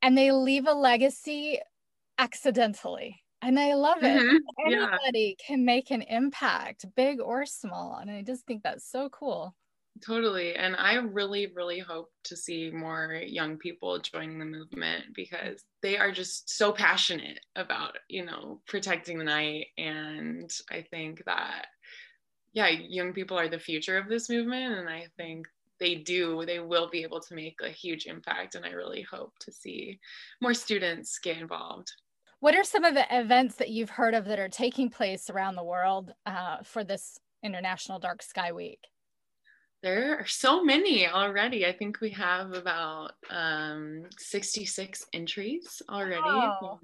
and 0.01 0.17
they 0.17 0.33
leave 0.33 0.67
a 0.67 0.73
legacy 0.73 1.59
accidentally. 2.19 3.23
And 3.41 3.59
I 3.59 3.75
love 3.75 4.03
it. 4.03 4.23
Mm-hmm. 4.23 4.67
Anybody 4.67 5.37
yeah. 5.39 5.47
can 5.47 5.65
make 5.65 5.91
an 5.91 6.03
impact, 6.03 6.85
big 6.95 7.21
or 7.21 7.45
small. 7.47 7.99
And 8.01 8.11
I 8.11 8.23
just 8.23 8.47
think 8.47 8.63
that's 8.63 8.89
so 8.89 9.09
cool. 9.09 9.55
Totally. 10.07 10.55
And 10.55 10.75
I 10.77 10.95
really, 10.95 11.53
really 11.55 11.79
hope 11.79 12.09
to 12.25 12.37
see 12.37 12.71
more 12.71 13.21
young 13.27 13.59
people 13.59 13.99
joining 13.99 14.39
the 14.39 14.45
movement 14.45 15.07
because 15.15 15.63
they 15.83 15.99
are 15.99 16.13
just 16.13 16.57
so 16.57 16.73
passionate 16.73 17.41
about, 17.57 17.99
you 18.09 18.25
know, 18.25 18.63
protecting 18.67 19.19
the 19.19 19.25
night. 19.25 19.67
And 19.77 20.51
I 20.71 20.83
think 20.91 21.25
that, 21.27 21.67
yeah, 22.53 22.69
young 22.69 23.13
people 23.13 23.39
are 23.39 23.49
the 23.49 23.59
future 23.59 23.97
of 23.97 24.09
this 24.09 24.29
movement. 24.29 24.79
And 24.79 24.89
I 24.89 25.07
think 25.17 25.47
they 25.81 25.97
do, 25.97 26.45
they 26.47 26.61
will 26.61 26.89
be 26.89 27.03
able 27.03 27.21
to 27.21 27.35
make 27.35 27.57
a 27.63 27.69
huge 27.69 28.07
impact. 28.07 28.55
And 28.55 28.65
I 28.65 28.71
really 28.71 29.03
hope 29.03 29.33
to 29.41 29.53
see 29.53 29.99
more 30.41 30.55
students 30.55 31.19
get 31.19 31.39
involved. 31.39 31.91
What 32.41 32.57
are 32.57 32.65
some 32.65 32.85
of 32.85 32.95
the 32.95 33.07
events 33.11 33.57
that 33.57 33.71
you've 33.71 33.91
heard 33.91 34.15
of 34.15 34.25
that 34.27 34.39
are 34.39 34.49
taking 34.49 34.91
place 34.91 35.31
around 35.31 35.55
the 35.55 35.65
world 35.65 36.13
uh, 36.27 36.59
for 36.65 36.83
this 36.83 37.19
International 37.43 37.99
Dark 37.99 38.23
Sky 38.23 38.53
Week? 38.53 38.81
There 39.83 40.19
are 40.19 40.27
so 40.27 40.63
many 40.63 41.09
already. 41.09 41.67
I 41.67 41.73
think 41.73 42.01
we 42.01 42.11
have 42.11 42.53
about 42.53 43.13
um, 43.31 44.05
66 44.19 45.07
entries 45.13 45.83
already. 45.89 46.21
Oh. 46.25 46.79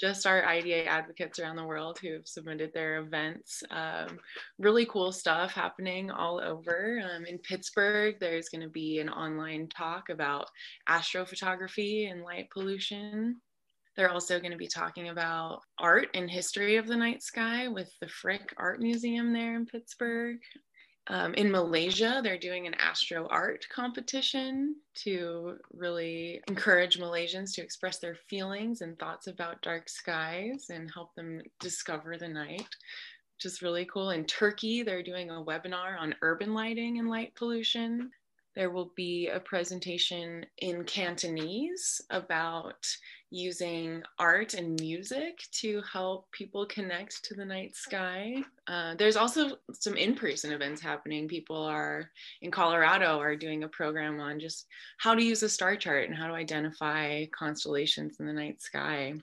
Just 0.00 0.26
our 0.26 0.46
IDA 0.46 0.86
advocates 0.86 1.38
around 1.38 1.56
the 1.56 1.64
world 1.64 1.98
who 1.98 2.14
have 2.14 2.26
submitted 2.26 2.72
their 2.72 3.00
events. 3.00 3.62
Um, 3.70 4.18
really 4.58 4.86
cool 4.86 5.12
stuff 5.12 5.52
happening 5.52 6.10
all 6.10 6.40
over. 6.40 7.02
Um, 7.04 7.26
in 7.26 7.36
Pittsburgh, 7.38 8.16
there's 8.18 8.48
going 8.48 8.62
to 8.62 8.70
be 8.70 8.98
an 9.00 9.10
online 9.10 9.68
talk 9.68 10.08
about 10.08 10.46
astrophotography 10.88 12.10
and 12.10 12.22
light 12.22 12.48
pollution. 12.50 13.40
They're 13.96 14.10
also 14.10 14.38
going 14.38 14.52
to 14.52 14.56
be 14.56 14.68
talking 14.68 15.08
about 15.10 15.60
art 15.78 16.08
and 16.14 16.30
history 16.30 16.76
of 16.76 16.86
the 16.86 16.96
night 16.96 17.22
sky 17.22 17.68
with 17.68 17.92
the 18.00 18.08
Frick 18.08 18.54
Art 18.56 18.80
Museum 18.80 19.32
there 19.32 19.56
in 19.56 19.66
Pittsburgh. 19.66 20.38
Um, 21.10 21.34
in 21.34 21.50
Malaysia, 21.50 22.20
they're 22.22 22.38
doing 22.38 22.68
an 22.68 22.74
astro 22.74 23.26
art 23.30 23.66
competition 23.68 24.76
to 25.02 25.56
really 25.72 26.40
encourage 26.46 27.00
Malaysians 27.00 27.52
to 27.54 27.62
express 27.62 27.98
their 27.98 28.14
feelings 28.14 28.80
and 28.80 28.96
thoughts 28.96 29.26
about 29.26 29.60
dark 29.60 29.88
skies 29.88 30.66
and 30.70 30.88
help 30.88 31.12
them 31.16 31.42
discover 31.58 32.16
the 32.16 32.28
night, 32.28 32.68
which 33.34 33.44
is 33.44 33.60
really 33.60 33.86
cool. 33.86 34.10
In 34.10 34.24
Turkey, 34.24 34.84
they're 34.84 35.02
doing 35.02 35.30
a 35.30 35.42
webinar 35.42 35.98
on 35.98 36.14
urban 36.22 36.54
lighting 36.54 37.00
and 37.00 37.08
light 37.08 37.34
pollution. 37.34 38.12
There 38.60 38.68
will 38.68 38.92
be 38.94 39.28
a 39.28 39.40
presentation 39.40 40.44
in 40.58 40.84
Cantonese 40.84 41.98
about 42.10 42.86
using 43.30 44.02
art 44.18 44.52
and 44.52 44.78
music 44.78 45.38
to 45.52 45.80
help 45.90 46.30
people 46.30 46.66
connect 46.66 47.24
to 47.24 47.34
the 47.34 47.44
night 47.46 47.74
sky. 47.74 48.44
Uh, 48.66 48.96
there's 48.96 49.16
also 49.16 49.56
some 49.72 49.96
in-person 49.96 50.52
events 50.52 50.82
happening. 50.82 51.26
People 51.26 51.56
are 51.56 52.10
in 52.42 52.50
Colorado 52.50 53.18
are 53.18 53.34
doing 53.34 53.64
a 53.64 53.68
program 53.68 54.20
on 54.20 54.38
just 54.38 54.66
how 54.98 55.14
to 55.14 55.24
use 55.24 55.42
a 55.42 55.48
star 55.48 55.74
chart 55.74 56.10
and 56.10 56.14
how 56.14 56.26
to 56.26 56.34
identify 56.34 57.24
constellations 57.34 58.20
in 58.20 58.26
the 58.26 58.32
night 58.34 58.60
sky. 58.60 59.14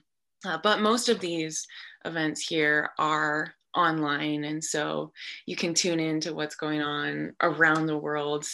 Uh, 0.44 0.58
but 0.60 0.80
most 0.80 1.08
of 1.08 1.20
these 1.20 1.64
events 2.04 2.40
here 2.40 2.90
are 2.98 3.54
online 3.76 4.44
and 4.44 4.64
so 4.64 5.12
you 5.46 5.54
can 5.54 5.74
tune 5.74 6.00
in 6.00 6.18
to 6.18 6.34
what's 6.34 6.56
going 6.56 6.80
on 6.80 7.32
around 7.40 7.86
the 7.86 7.96
world 7.96 8.44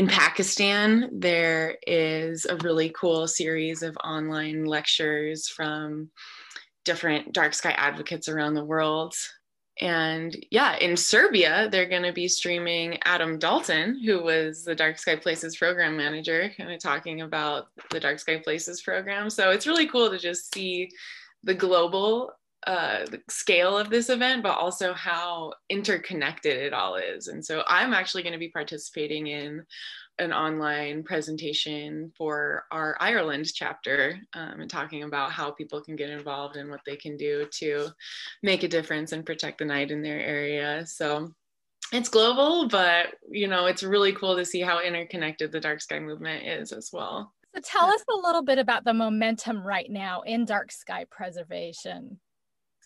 in 0.00 0.06
Pakistan, 0.06 1.10
there 1.12 1.76
is 1.86 2.46
a 2.46 2.56
really 2.64 2.88
cool 2.88 3.28
series 3.28 3.82
of 3.82 3.94
online 4.02 4.64
lectures 4.64 5.46
from 5.46 6.08
different 6.86 7.34
dark 7.34 7.52
sky 7.52 7.72
advocates 7.72 8.26
around 8.26 8.54
the 8.54 8.64
world. 8.64 9.14
And 9.78 10.34
yeah, 10.50 10.78
in 10.78 10.96
Serbia, 10.96 11.68
they're 11.70 11.86
going 11.86 12.04
to 12.04 12.14
be 12.14 12.28
streaming 12.28 12.98
Adam 13.04 13.38
Dalton, 13.38 14.02
who 14.02 14.22
was 14.22 14.64
the 14.64 14.74
Dark 14.74 14.96
Sky 14.96 15.16
Places 15.16 15.58
program 15.58 15.98
manager, 15.98 16.50
kind 16.56 16.72
of 16.72 16.80
talking 16.80 17.20
about 17.20 17.66
the 17.90 18.00
Dark 18.00 18.20
Sky 18.20 18.38
Places 18.38 18.80
program. 18.80 19.28
So 19.28 19.50
it's 19.50 19.66
really 19.66 19.86
cool 19.86 20.08
to 20.08 20.18
just 20.18 20.54
see 20.54 20.88
the 21.44 21.54
global 21.54 22.32
uh, 22.66 23.06
the 23.06 23.20
scale 23.28 23.78
of 23.78 23.90
this 23.90 24.10
event, 24.10 24.42
but 24.42 24.58
also 24.58 24.92
how 24.92 25.52
interconnected 25.68 26.58
it 26.58 26.72
all 26.72 26.96
is. 26.96 27.28
And 27.28 27.44
so 27.44 27.62
I'm 27.66 27.94
actually 27.94 28.22
going 28.22 28.34
to 28.34 28.38
be 28.38 28.50
participating 28.50 29.28
in 29.28 29.64
an 30.18 30.32
online 30.32 31.02
presentation 31.02 32.12
for 32.16 32.64
our 32.70 32.96
Ireland 33.00 33.50
chapter 33.54 34.18
um, 34.34 34.60
and 34.60 34.70
talking 34.70 35.04
about 35.04 35.32
how 35.32 35.50
people 35.50 35.80
can 35.80 35.96
get 35.96 36.10
involved 36.10 36.56
and 36.56 36.70
what 36.70 36.82
they 36.84 36.96
can 36.96 37.16
do 37.16 37.46
to 37.52 37.88
make 38.42 38.62
a 38.62 38.68
difference 38.68 39.12
and 39.12 39.24
protect 39.24 39.58
the 39.58 39.64
night 39.64 39.90
in 39.90 40.02
their 40.02 40.20
area. 40.20 40.84
So 40.86 41.32
it's 41.92 42.10
global, 42.10 42.68
but 42.68 43.14
you 43.30 43.48
know, 43.48 43.66
it's 43.66 43.82
really 43.82 44.12
cool 44.12 44.36
to 44.36 44.44
see 44.44 44.60
how 44.60 44.82
interconnected 44.82 45.50
the 45.50 45.60
dark 45.60 45.80
sky 45.80 45.98
movement 45.98 46.46
is 46.46 46.72
as 46.72 46.90
well. 46.92 47.32
So 47.54 47.62
tell 47.64 47.86
us 47.86 48.04
a 48.08 48.16
little 48.16 48.42
bit 48.42 48.58
about 48.58 48.84
the 48.84 48.94
momentum 48.94 49.66
right 49.66 49.90
now 49.90 50.20
in 50.20 50.44
dark 50.44 50.70
sky 50.70 51.06
preservation. 51.10 52.20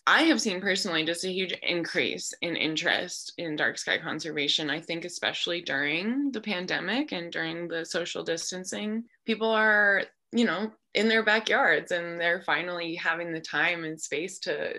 I 0.06 0.25
have 0.25 0.40
seen 0.40 0.61
personally 0.61 1.04
just 1.04 1.25
a 1.25 1.32
huge 1.32 1.54
increase 1.62 2.34
in 2.42 2.56
interest 2.56 3.32
in 3.38 3.56
dark 3.56 3.78
sky 3.78 3.96
conservation. 3.99 4.68
I 4.68 4.80
think, 4.80 5.04
especially 5.04 5.62
during 5.62 6.30
the 6.30 6.42
pandemic 6.42 7.12
and 7.12 7.32
during 7.32 7.68
the 7.68 7.87
social 7.87 8.23
distancing, 8.23 9.04
people 9.25 9.49
are, 9.49 10.04
you 10.32 10.44
know, 10.44 10.70
in 10.94 11.08
their 11.08 11.25
backyards 11.25 11.90
and 11.90 12.20
they're 12.20 12.42
finally 12.42 12.94
having 12.94 13.32
the 13.32 13.40
time 13.40 13.84
and 13.84 13.99
space 13.99 14.38
to, 14.40 14.75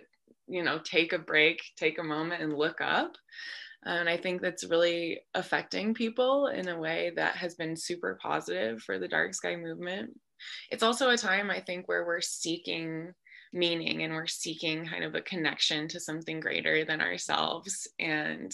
you 0.48 0.62
know, 0.62 0.80
take 0.84 1.12
a 1.12 1.20
break, 1.20 1.60
take 1.76 1.98
a 1.98 2.04
moment 2.04 2.44
and 2.44 2.54
look 2.54 2.80
up. 2.80 3.16
And 3.84 4.08
I 4.08 4.18
think 4.18 4.42
that's 4.42 4.64
really 4.64 5.22
affecting 5.34 5.96
people 5.96 6.48
in 6.48 6.68
a 6.68 6.80
way 6.80 7.12
that 7.16 7.36
has 7.36 7.56
been 7.56 7.76
super 7.76 8.20
positive 8.22 8.82
for 8.82 9.00
the 9.00 9.08
dark 9.08 9.34
sky 9.34 9.56
movement. 9.56 10.12
It's 10.70 10.84
also 10.84 11.10
a 11.10 11.18
time, 11.18 11.50
I 11.50 11.62
think, 11.62 11.88
where 11.88 12.06
we're 12.06 12.22
seeking 12.22 13.14
meaning 13.56 14.04
and 14.04 14.14
we're 14.14 14.28
seeking 14.28 14.86
kind 14.86 15.04
of 15.04 15.16
a 15.16 15.22
connection 15.22 15.88
to 15.88 16.00
something 16.00 16.40
greater 16.40 16.86
than 16.86 17.02
ourselves. 17.02 17.88
And 18.00 18.54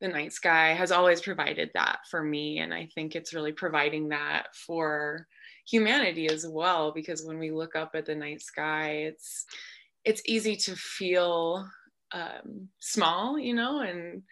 the 0.00 0.08
night 0.08 0.32
sky 0.32 0.70
has 0.70 0.90
always 0.90 1.20
provided 1.20 1.70
that 1.74 2.00
for 2.10 2.24
me 2.24 2.58
and 2.58 2.74
i 2.74 2.88
think 2.92 3.14
it's 3.14 3.32
really 3.32 3.52
providing 3.52 4.08
that 4.08 4.48
for 4.52 5.28
humanity 5.64 6.26
as 6.26 6.44
well 6.44 6.90
because 6.90 7.24
when 7.24 7.38
we 7.38 7.52
look 7.52 7.76
up 7.76 7.92
at 7.94 8.04
the 8.04 8.14
night 8.14 8.42
sky 8.42 9.04
it's 9.06 9.46
it's 10.04 10.20
easy 10.26 10.56
to 10.56 10.74
feel 10.74 11.64
um, 12.10 12.68
small 12.80 13.38
you 13.38 13.54
know 13.54 13.80
and 13.80 14.24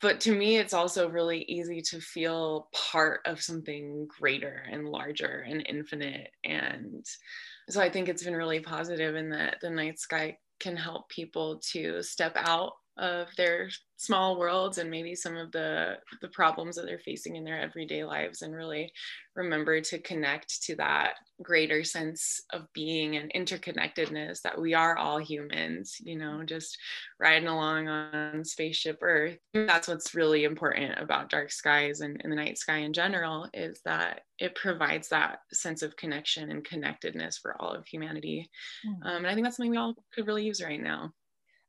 but 0.00 0.20
to 0.20 0.32
me 0.32 0.58
it's 0.58 0.74
also 0.74 1.08
really 1.08 1.42
easy 1.44 1.80
to 1.80 2.00
feel 2.00 2.68
part 2.72 3.20
of 3.24 3.40
something 3.40 4.06
greater 4.20 4.64
and 4.70 4.88
larger 4.88 5.44
and 5.48 5.64
infinite. 5.68 6.30
And 6.44 7.04
so 7.68 7.80
I 7.80 7.90
think 7.90 8.08
it's 8.08 8.22
been 8.22 8.36
really 8.36 8.60
positive 8.60 9.16
in 9.16 9.30
that 9.30 9.58
the 9.60 9.70
night 9.70 9.98
sky 9.98 10.36
can 10.60 10.76
help 10.76 11.08
people 11.08 11.60
to 11.72 12.02
step 12.02 12.32
out 12.36 12.72
of 12.96 13.28
their 13.36 13.68
small 13.98 14.38
worlds 14.38 14.78
and 14.78 14.90
maybe 14.90 15.14
some 15.14 15.36
of 15.36 15.50
the 15.52 15.94
the 16.20 16.28
problems 16.28 16.76
that 16.76 16.84
they're 16.84 16.98
facing 16.98 17.36
in 17.36 17.44
their 17.44 17.60
everyday 17.60 18.04
lives 18.04 18.42
and 18.42 18.54
really 18.54 18.92
remember 19.34 19.80
to 19.80 19.98
connect 19.98 20.62
to 20.62 20.76
that 20.76 21.14
greater 21.42 21.82
sense 21.82 22.40
of 22.52 22.70
being 22.72 23.16
and 23.16 23.32
interconnectedness 23.34 24.42
that 24.42 24.60
we 24.60 24.74
are 24.74 24.96
all 24.96 25.18
humans 25.18 25.96
you 26.00 26.16
know 26.16 26.42
just 26.44 26.76
riding 27.18 27.48
along 27.48 27.88
on 27.88 28.44
spaceship 28.44 28.98
earth. 29.02 29.38
That's 29.54 29.88
what's 29.88 30.14
really 30.14 30.44
important 30.44 30.98
about 30.98 31.30
dark 31.30 31.50
skies 31.50 32.00
and, 32.00 32.20
and 32.22 32.32
the 32.32 32.36
night 32.36 32.58
sky 32.58 32.78
in 32.78 32.92
general 32.92 33.48
is 33.54 33.80
that 33.84 34.22
it 34.38 34.54
provides 34.54 35.08
that 35.08 35.38
sense 35.52 35.82
of 35.82 35.96
connection 35.96 36.50
and 36.50 36.64
connectedness 36.64 37.38
for 37.38 37.60
all 37.60 37.72
of 37.72 37.86
humanity. 37.86 38.48
Mm. 38.86 39.06
um, 39.06 39.16
and 39.16 39.26
i 39.26 39.34
think 39.34 39.44
that's 39.44 39.56
something 39.56 39.70
we 39.70 39.76
all 39.76 39.94
could 40.12 40.26
really 40.26 40.44
use 40.44 40.62
right 40.62 40.82
now 40.82 41.12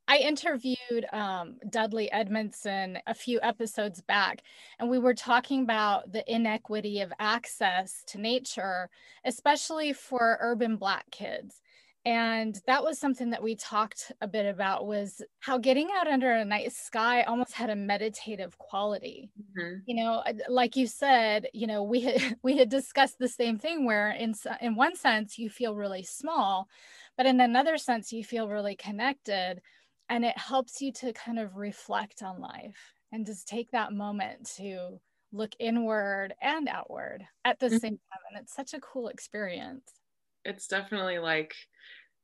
I 0.08 0.18
interviewed 0.18 1.06
um, 1.12 1.58
Dudley 1.70 2.12
Edmondson 2.12 3.00
a 3.08 3.14
few 3.14 3.40
episodes 3.42 4.02
back, 4.02 4.42
and 4.80 4.90
we 4.90 5.00
were 5.00 5.14
talking 5.14 5.64
about 5.64 6.12
the 6.12 6.24
inequity 6.34 7.02
of 7.02 7.12
access 7.20 8.04
to 8.08 8.18
nature, 8.20 8.90
especially 9.26 9.92
for 9.94 10.38
urban 10.40 10.78
Black 10.78 11.10
kids. 11.12 11.62
And 12.06 12.58
that 12.68 12.86
was 12.86 12.98
something 12.98 13.32
that 13.32 13.44
we 13.44 13.56
talked 13.56 14.14
a 14.22 14.30
bit 14.30 14.46
about 14.46 14.88
was 14.88 15.22
how 15.42 15.58
getting 15.58 15.90
out 15.94 16.08
under 16.08 16.32
a 16.32 16.46
night 16.46 16.72
sky 16.72 17.24
almost 17.24 17.52
had 17.52 17.70
a 17.70 17.76
meditative 17.76 18.58
quality. 18.58 19.30
Mm-hmm. 19.38 19.80
You 19.88 19.96
know, 19.96 20.24
like 20.48 20.78
you 20.78 20.88
said, 20.88 21.48
you 21.54 21.68
know, 21.68 21.84
we 21.84 22.00
had, 22.00 22.38
we 22.44 22.58
had 22.58 22.70
discussed 22.70 23.20
the 23.20 23.28
same 23.28 23.58
thing 23.58 23.86
where 23.86 24.12
in 24.12 24.36
in 24.62 24.76
one 24.76 24.96
sense 24.96 25.38
you 25.38 25.50
feel 25.50 25.76
really 25.76 26.04
small, 26.04 26.70
but 27.18 27.26
in 27.26 27.42
another 27.42 27.78
sense 27.78 28.14
you 28.14 28.24
feel 28.24 28.48
really 28.48 28.78
connected 28.78 29.62
and 30.10 30.26
it 30.26 30.38
helps 30.38 30.82
you 30.82 30.92
to 30.94 31.14
kind 31.14 31.40
of 31.40 31.56
reflect 31.56 32.24
on 32.24 32.40
life 32.40 32.94
and 33.12 33.26
just 33.26 33.48
take 33.48 33.72
that 33.72 33.94
moment 33.94 34.50
to 34.58 35.00
look 35.32 35.52
inward 35.60 36.34
and 36.42 36.68
outward 36.68 37.26
at 37.44 37.60
the 37.60 37.70
same 37.70 37.80
mm-hmm. 37.80 37.88
time. 37.90 38.22
And 38.32 38.42
it's 38.42 38.56
such 38.56 38.74
a 38.74 38.80
cool 38.80 39.08
experience. 39.08 39.84
It's 40.46 40.68
definitely 40.68 41.20
like 41.20 41.54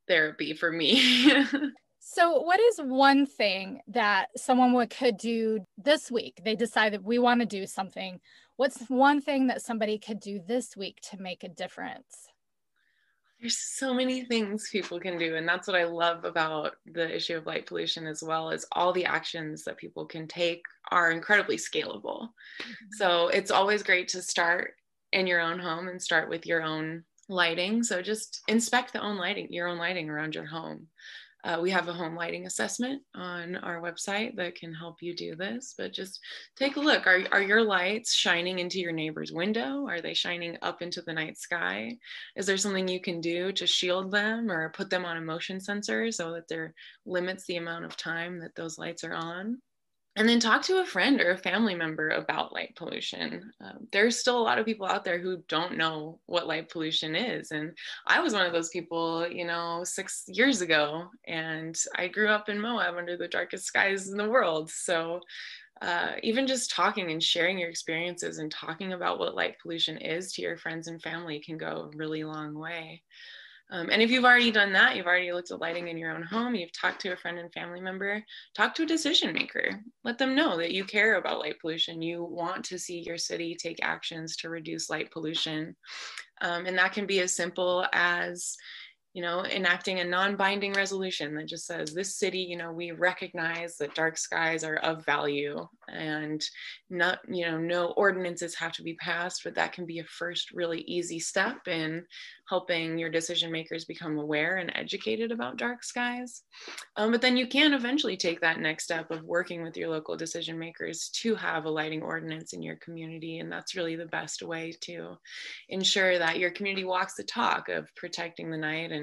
therapy 0.07 0.53
for 0.53 0.71
me. 0.71 1.23
so, 1.99 2.41
what 2.41 2.59
is 2.59 2.79
one 2.79 3.25
thing 3.25 3.81
that 3.87 4.27
someone 4.37 4.73
would, 4.73 4.89
could 4.89 5.17
do 5.17 5.59
this 5.77 6.09
week? 6.09 6.41
They 6.43 6.55
decide 6.55 6.93
that 6.93 7.03
we 7.03 7.19
want 7.19 7.41
to 7.41 7.45
do 7.45 7.65
something. 7.65 8.19
What's 8.55 8.81
one 8.87 9.19
thing 9.19 9.47
that 9.47 9.61
somebody 9.61 9.97
could 9.97 10.19
do 10.19 10.39
this 10.45 10.77
week 10.77 10.99
to 11.11 11.21
make 11.21 11.43
a 11.43 11.49
difference? 11.49 12.27
There's 13.43 13.57
so 13.57 13.93
many 13.93 14.23
things 14.23 14.69
people 14.71 14.99
can 15.01 15.17
do 15.17 15.35
and 15.35 15.47
that's 15.47 15.67
what 15.67 15.75
i 15.75 15.83
love 15.83 16.23
about 16.23 16.77
the 16.93 17.13
issue 17.13 17.35
of 17.35 17.45
light 17.45 17.65
pollution 17.65 18.07
as 18.07 18.23
well 18.23 18.49
is 18.49 18.65
all 18.71 18.93
the 18.93 19.03
actions 19.03 19.65
that 19.65 19.77
people 19.77 20.05
can 20.05 20.27
take 20.27 20.61
are 20.91 21.11
incredibly 21.11 21.57
scalable. 21.57 22.29
Mm-hmm. 22.61 22.85
so 22.93 23.27
it's 23.27 23.51
always 23.51 23.83
great 23.83 24.07
to 24.07 24.21
start 24.21 24.75
in 25.11 25.27
your 25.27 25.41
own 25.41 25.59
home 25.59 25.89
and 25.89 26.01
start 26.01 26.29
with 26.29 26.45
your 26.45 26.63
own 26.63 27.03
lighting. 27.29 27.83
So 27.83 28.01
just 28.01 28.41
inspect 28.47 28.93
the 28.93 29.01
own 29.01 29.17
lighting 29.17 29.47
your 29.51 29.67
own 29.67 29.77
lighting 29.77 30.09
around 30.09 30.35
your 30.35 30.45
home 30.45 30.87
uh, 31.43 31.59
we 31.61 31.69
have 31.69 31.89
a 31.89 31.93
home 31.93 32.15
lighting 32.15 32.45
assessment 32.45 33.01
on 33.15 33.55
our 33.57 33.81
website 33.81 34.35
that 34.35 34.55
can 34.55 34.73
help 34.73 35.01
you 35.01 35.13
do 35.13 35.35
this, 35.35 35.73
but 35.77 35.91
just 35.91 36.19
take 36.55 36.77
a 36.77 36.79
look. 36.79 37.05
Are, 37.05 37.21
are 37.31 37.41
your 37.41 37.61
lights 37.61 38.13
shining 38.13 38.59
into 38.59 38.79
your 38.79 38.93
neighbor's 38.93 39.33
window? 39.33 39.85
Are 39.87 40.01
they 40.01 40.13
shining 40.13 40.57
up 40.61 40.81
into 40.81 41.01
the 41.01 41.11
night 41.11 41.37
sky? 41.37 41.97
Is 42.37 42.45
there 42.45 42.57
something 42.57 42.87
you 42.87 43.01
can 43.01 43.19
do 43.19 43.51
to 43.51 43.67
shield 43.67 44.11
them 44.11 44.49
or 44.49 44.69
put 44.69 44.89
them 44.89 45.03
on 45.03 45.17
a 45.17 45.21
motion 45.21 45.59
sensor 45.59 46.11
so 46.11 46.31
that 46.31 46.47
there 46.47 46.73
limits 47.05 47.45
the 47.45 47.57
amount 47.57 47.85
of 47.85 47.97
time 47.97 48.39
that 48.39 48.55
those 48.55 48.77
lights 48.77 49.03
are 49.03 49.13
on? 49.13 49.61
And 50.15 50.29
then 50.29 50.39
talk 50.39 50.61
to 50.63 50.81
a 50.81 50.85
friend 50.85 51.19
or 51.19 51.31
a 51.31 51.37
family 51.37 51.73
member 51.73 52.09
about 52.09 52.53
light 52.53 52.75
pollution. 52.75 53.51
Um, 53.61 53.87
there's 53.91 54.19
still 54.19 54.37
a 54.37 54.43
lot 54.43 54.59
of 54.59 54.65
people 54.65 54.85
out 54.85 55.03
there 55.03 55.19
who 55.19 55.43
don't 55.47 55.75
know 55.77 56.19
what 56.27 56.47
light 56.47 56.69
pollution 56.69 57.15
is. 57.15 57.51
And 57.51 57.75
I 58.05 58.19
was 58.19 58.33
one 58.33 58.45
of 58.45 58.53
those 58.53 58.69
people, 58.69 59.27
you 59.27 59.45
know, 59.45 59.81
six 59.83 60.23
years 60.27 60.61
ago. 60.61 61.07
And 61.27 61.75
I 61.95 62.07
grew 62.09 62.27
up 62.27 62.47
in 62.47 62.61
Moab 62.61 62.95
under 62.95 63.17
the 63.17 63.27
darkest 63.27 63.65
skies 63.65 64.09
in 64.09 64.17
the 64.17 64.29
world. 64.29 64.69
So 64.69 65.19
uh, 65.81 66.11
even 66.21 66.45
just 66.45 66.69
talking 66.69 67.11
and 67.11 67.21
sharing 67.21 67.57
your 67.57 67.69
experiences 67.69 68.37
and 68.37 68.51
talking 68.51 68.93
about 68.93 69.17
what 69.17 69.35
light 69.35 69.55
pollution 69.61 69.97
is 69.97 70.31
to 70.33 70.43
your 70.43 70.57
friends 70.57 70.87
and 70.87 71.01
family 71.01 71.39
can 71.39 71.57
go 71.57 71.89
a 71.91 71.97
really 71.97 72.23
long 72.23 72.53
way. 72.53 73.01
Um, 73.71 73.89
and 73.89 74.01
if 74.01 74.11
you've 74.11 74.25
already 74.25 74.51
done 74.51 74.73
that, 74.73 74.95
you've 74.95 75.07
already 75.07 75.31
looked 75.31 75.51
at 75.51 75.59
lighting 75.59 75.87
in 75.87 75.97
your 75.97 76.11
own 76.11 76.21
home, 76.21 76.53
you've 76.53 76.73
talked 76.73 77.01
to 77.01 77.13
a 77.13 77.17
friend 77.17 77.39
and 77.39 77.51
family 77.53 77.81
member, 77.81 78.23
talk 78.55 78.75
to 78.75 78.83
a 78.83 78.85
decision 78.87 79.33
maker. 79.33 79.79
Let 80.03 80.17
them 80.17 80.35
know 80.35 80.57
that 80.57 80.71
you 80.71 80.85
care 80.85 81.15
about 81.15 81.39
light 81.39 81.59
pollution. 81.59 82.01
You 82.01 82.23
want 82.23 82.63
to 82.65 82.77
see 82.77 82.99
your 82.99 83.17
city 83.17 83.55
take 83.55 83.79
actions 83.81 84.35
to 84.37 84.49
reduce 84.49 84.89
light 84.89 85.11
pollution. 85.11 85.75
Um, 86.41 86.65
and 86.65 86.77
that 86.77 86.93
can 86.93 87.05
be 87.05 87.21
as 87.21 87.35
simple 87.35 87.85
as 87.93 88.55
you 89.13 89.21
know, 89.21 89.45
enacting 89.45 89.99
a 89.99 90.03
non-binding 90.03 90.73
resolution 90.73 91.35
that 91.35 91.47
just 91.47 91.67
says 91.67 91.93
this 91.93 92.17
city, 92.17 92.39
you 92.39 92.57
know, 92.57 92.71
we 92.71 92.91
recognize 92.91 93.77
that 93.77 93.93
dark 93.93 94.17
skies 94.17 94.63
are 94.63 94.77
of 94.77 95.05
value 95.05 95.67
and 95.87 96.43
not, 96.89 97.19
you 97.27 97.45
know, 97.45 97.59
no 97.59 97.87
ordinances 97.91 98.55
have 98.55 98.71
to 98.71 98.81
be 98.81 98.95
passed, 98.95 99.41
but 99.43 99.53
that 99.53 99.71
can 99.71 99.85
be 99.85 99.99
a 99.99 100.03
first 100.05 100.51
really 100.51 100.81
easy 100.81 101.19
step 101.19 101.67
in 101.67 102.03
helping 102.49 102.97
your 102.97 103.09
decision 103.09 103.51
makers 103.51 103.85
become 103.85 104.17
aware 104.17 104.57
and 104.57 104.71
educated 104.75 105.31
about 105.31 105.57
dark 105.57 105.83
skies. 105.83 106.41
Um, 106.97 107.11
but 107.11 107.21
then 107.21 107.37
you 107.37 107.47
can 107.47 107.73
eventually 107.73 108.17
take 108.17 108.41
that 108.41 108.59
next 108.59 108.83
step 108.85 109.11
of 109.11 109.23
working 109.23 109.63
with 109.63 109.77
your 109.77 109.89
local 109.89 110.17
decision 110.17 110.59
makers 110.59 111.09
to 111.21 111.35
have 111.35 111.65
a 111.65 111.69
lighting 111.69 112.01
ordinance 112.01 112.53
in 112.53 112.61
your 112.61 112.75
community. 112.77 113.39
And 113.39 113.51
that's 113.51 113.75
really 113.75 113.95
the 113.95 114.05
best 114.07 114.41
way 114.41 114.73
to 114.81 115.17
ensure 115.69 116.17
that 116.17 116.39
your 116.39 116.51
community 116.51 116.83
walks 116.83 117.13
the 117.15 117.23
talk 117.23 117.69
of 117.69 117.93
protecting 117.95 118.51
the 118.51 118.57
night 118.57 118.91
and 118.91 119.02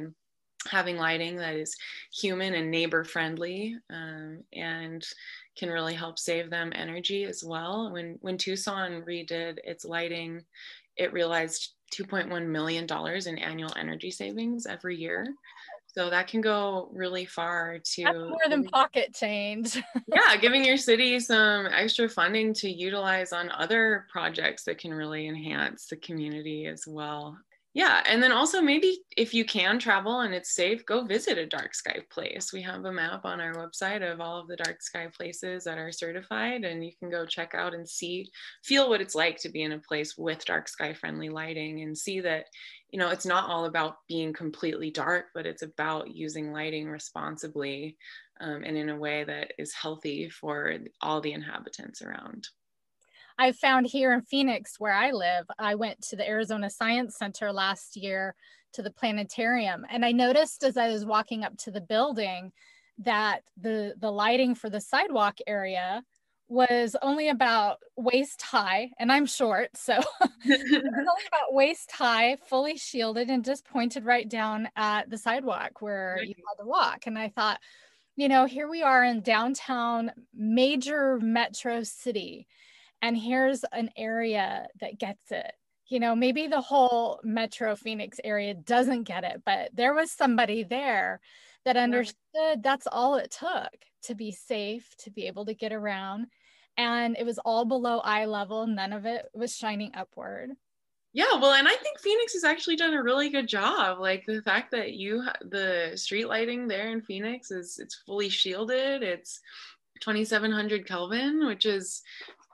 having 0.68 0.96
lighting 0.96 1.36
that 1.36 1.54
is 1.54 1.76
human 2.12 2.54
and 2.54 2.70
neighbor 2.70 3.04
friendly 3.04 3.76
um, 3.90 4.42
and 4.52 5.06
can 5.56 5.70
really 5.70 5.94
help 5.94 6.18
save 6.18 6.50
them 6.50 6.72
energy 6.74 7.24
as 7.24 7.42
well. 7.44 7.92
When 7.92 8.18
when 8.20 8.38
Tucson 8.38 9.02
redid 9.02 9.58
its 9.64 9.84
lighting, 9.84 10.44
it 10.96 11.12
realized 11.12 11.74
2.1 11.94 12.46
million 12.46 12.86
dollars 12.86 13.26
in 13.26 13.38
annual 13.38 13.72
energy 13.76 14.10
savings 14.10 14.66
every 14.66 14.96
year. 14.96 15.26
So 15.92 16.08
that 16.08 16.28
can 16.28 16.40
go 16.40 16.88
really 16.92 17.24
far 17.24 17.78
to 17.94 18.02
That's 18.04 18.16
more 18.16 18.38
than 18.48 18.64
pocket 18.64 19.12
change. 19.12 19.74
yeah, 20.06 20.36
giving 20.36 20.64
your 20.64 20.76
city 20.76 21.18
some 21.18 21.66
extra 21.66 22.08
funding 22.08 22.54
to 22.54 22.70
utilize 22.70 23.32
on 23.32 23.50
other 23.50 24.06
projects 24.08 24.62
that 24.64 24.78
can 24.78 24.94
really 24.94 25.26
enhance 25.26 25.86
the 25.86 25.96
community 25.96 26.66
as 26.66 26.84
well 26.86 27.36
yeah 27.74 28.02
and 28.06 28.22
then 28.22 28.32
also 28.32 28.60
maybe 28.60 28.98
if 29.16 29.32
you 29.32 29.44
can 29.44 29.78
travel 29.78 30.20
and 30.20 30.34
it's 30.34 30.54
safe 30.54 30.84
go 30.86 31.04
visit 31.04 31.38
a 31.38 31.46
dark 31.46 31.74
sky 31.74 31.98
place. 32.10 32.52
We 32.52 32.62
have 32.62 32.84
a 32.84 32.92
map 32.92 33.24
on 33.24 33.40
our 33.40 33.54
website 33.54 34.02
of 34.02 34.20
all 34.20 34.40
of 34.40 34.48
the 34.48 34.56
dark 34.56 34.82
sky 34.82 35.08
places 35.14 35.64
that 35.64 35.78
are 35.78 35.92
certified 35.92 36.64
and 36.64 36.84
you 36.84 36.92
can 36.98 37.10
go 37.10 37.26
check 37.26 37.54
out 37.54 37.74
and 37.74 37.88
see 37.88 38.28
feel 38.64 38.88
what 38.88 39.00
it's 39.00 39.14
like 39.14 39.38
to 39.38 39.48
be 39.48 39.62
in 39.62 39.72
a 39.72 39.78
place 39.78 40.16
with 40.18 40.44
dark 40.44 40.68
sky 40.68 40.92
friendly 40.92 41.28
lighting 41.28 41.82
and 41.82 41.96
see 41.96 42.20
that 42.20 42.46
you 42.90 42.98
know 42.98 43.08
it's 43.08 43.26
not 43.26 43.48
all 43.48 43.66
about 43.66 43.96
being 44.08 44.32
completely 44.32 44.90
dark 44.90 45.26
but 45.34 45.46
it's 45.46 45.62
about 45.62 46.14
using 46.14 46.52
lighting 46.52 46.88
responsibly 46.88 47.96
um, 48.40 48.62
and 48.64 48.76
in 48.76 48.88
a 48.88 48.96
way 48.96 49.22
that 49.24 49.52
is 49.58 49.74
healthy 49.74 50.28
for 50.28 50.74
all 51.00 51.20
the 51.20 51.32
inhabitants 51.32 52.02
around 52.02 52.48
I 53.40 53.52
found 53.52 53.86
here 53.86 54.12
in 54.12 54.20
Phoenix, 54.20 54.78
where 54.78 54.92
I 54.92 55.12
live, 55.12 55.46
I 55.58 55.74
went 55.74 56.02
to 56.02 56.16
the 56.16 56.28
Arizona 56.28 56.68
Science 56.68 57.16
Center 57.16 57.50
last 57.50 57.96
year 57.96 58.34
to 58.74 58.82
the 58.82 58.90
planetarium. 58.90 59.86
And 59.88 60.04
I 60.04 60.12
noticed 60.12 60.62
as 60.62 60.76
I 60.76 60.90
was 60.90 61.06
walking 61.06 61.42
up 61.42 61.56
to 61.60 61.70
the 61.70 61.80
building 61.80 62.52
that 62.98 63.40
the, 63.58 63.94
the 63.98 64.12
lighting 64.12 64.54
for 64.54 64.68
the 64.68 64.78
sidewalk 64.78 65.38
area 65.46 66.02
was 66.48 66.94
only 67.00 67.30
about 67.30 67.78
waist 67.96 68.42
high, 68.42 68.90
and 68.98 69.10
I'm 69.10 69.24
short, 69.24 69.74
so 69.74 69.94
it 70.44 70.82
only 70.84 71.26
about 71.28 71.54
waist 71.54 71.90
high, 71.92 72.36
fully 72.46 72.76
shielded, 72.76 73.30
and 73.30 73.42
just 73.42 73.64
pointed 73.64 74.04
right 74.04 74.28
down 74.28 74.68
at 74.76 75.08
the 75.08 75.16
sidewalk 75.16 75.80
where 75.80 76.18
you 76.22 76.34
had 76.36 76.62
to 76.62 76.68
walk. 76.68 77.06
And 77.06 77.18
I 77.18 77.30
thought, 77.30 77.58
you 78.16 78.28
know, 78.28 78.44
here 78.44 78.68
we 78.68 78.82
are 78.82 79.02
in 79.02 79.22
downtown 79.22 80.10
major 80.34 81.18
metro 81.22 81.84
city 81.84 82.46
and 83.02 83.16
here's 83.16 83.64
an 83.72 83.90
area 83.96 84.66
that 84.80 84.98
gets 84.98 85.30
it. 85.30 85.52
You 85.86 86.00
know 86.00 86.14
maybe 86.14 86.46
the 86.46 86.60
whole 86.60 87.20
metro 87.24 87.74
phoenix 87.74 88.20
area 88.22 88.54
doesn't 88.54 89.04
get 89.04 89.24
it 89.24 89.42
but 89.44 89.70
there 89.74 89.92
was 89.92 90.12
somebody 90.12 90.62
there 90.62 91.20
that 91.64 91.76
understood 91.76 92.62
that's 92.62 92.86
all 92.86 93.16
it 93.16 93.30
took 93.32 93.72
to 94.04 94.14
be 94.14 94.30
safe 94.30 94.88
to 94.98 95.10
be 95.10 95.26
able 95.26 95.46
to 95.46 95.54
get 95.54 95.72
around 95.72 96.28
and 96.76 97.16
it 97.18 97.26
was 97.26 97.38
all 97.38 97.64
below 97.64 97.98
eye 97.98 98.24
level. 98.24 98.66
None 98.66 98.92
of 98.92 99.04
it 99.04 99.26
was 99.34 99.54
shining 99.54 99.92
upward. 99.94 100.50
Yeah 101.12 101.34
well 101.40 101.54
and 101.54 101.66
i 101.66 101.74
think 101.74 101.98
phoenix 101.98 102.34
has 102.34 102.44
actually 102.44 102.76
done 102.76 102.94
a 102.94 103.02
really 103.02 103.30
good 103.30 103.48
job. 103.48 103.98
Like 103.98 104.24
the 104.26 104.42
fact 104.42 104.70
that 104.70 104.94
you 104.94 105.24
the 105.42 105.92
street 105.96 106.26
lighting 106.28 106.68
there 106.68 106.88
in 106.88 107.02
phoenix 107.02 107.50
is 107.50 107.78
it's 107.78 108.02
fully 108.06 108.28
shielded. 108.28 109.02
It's 109.02 109.40
2700 110.00 110.86
kelvin 110.86 111.46
which 111.46 111.66
is 111.66 112.00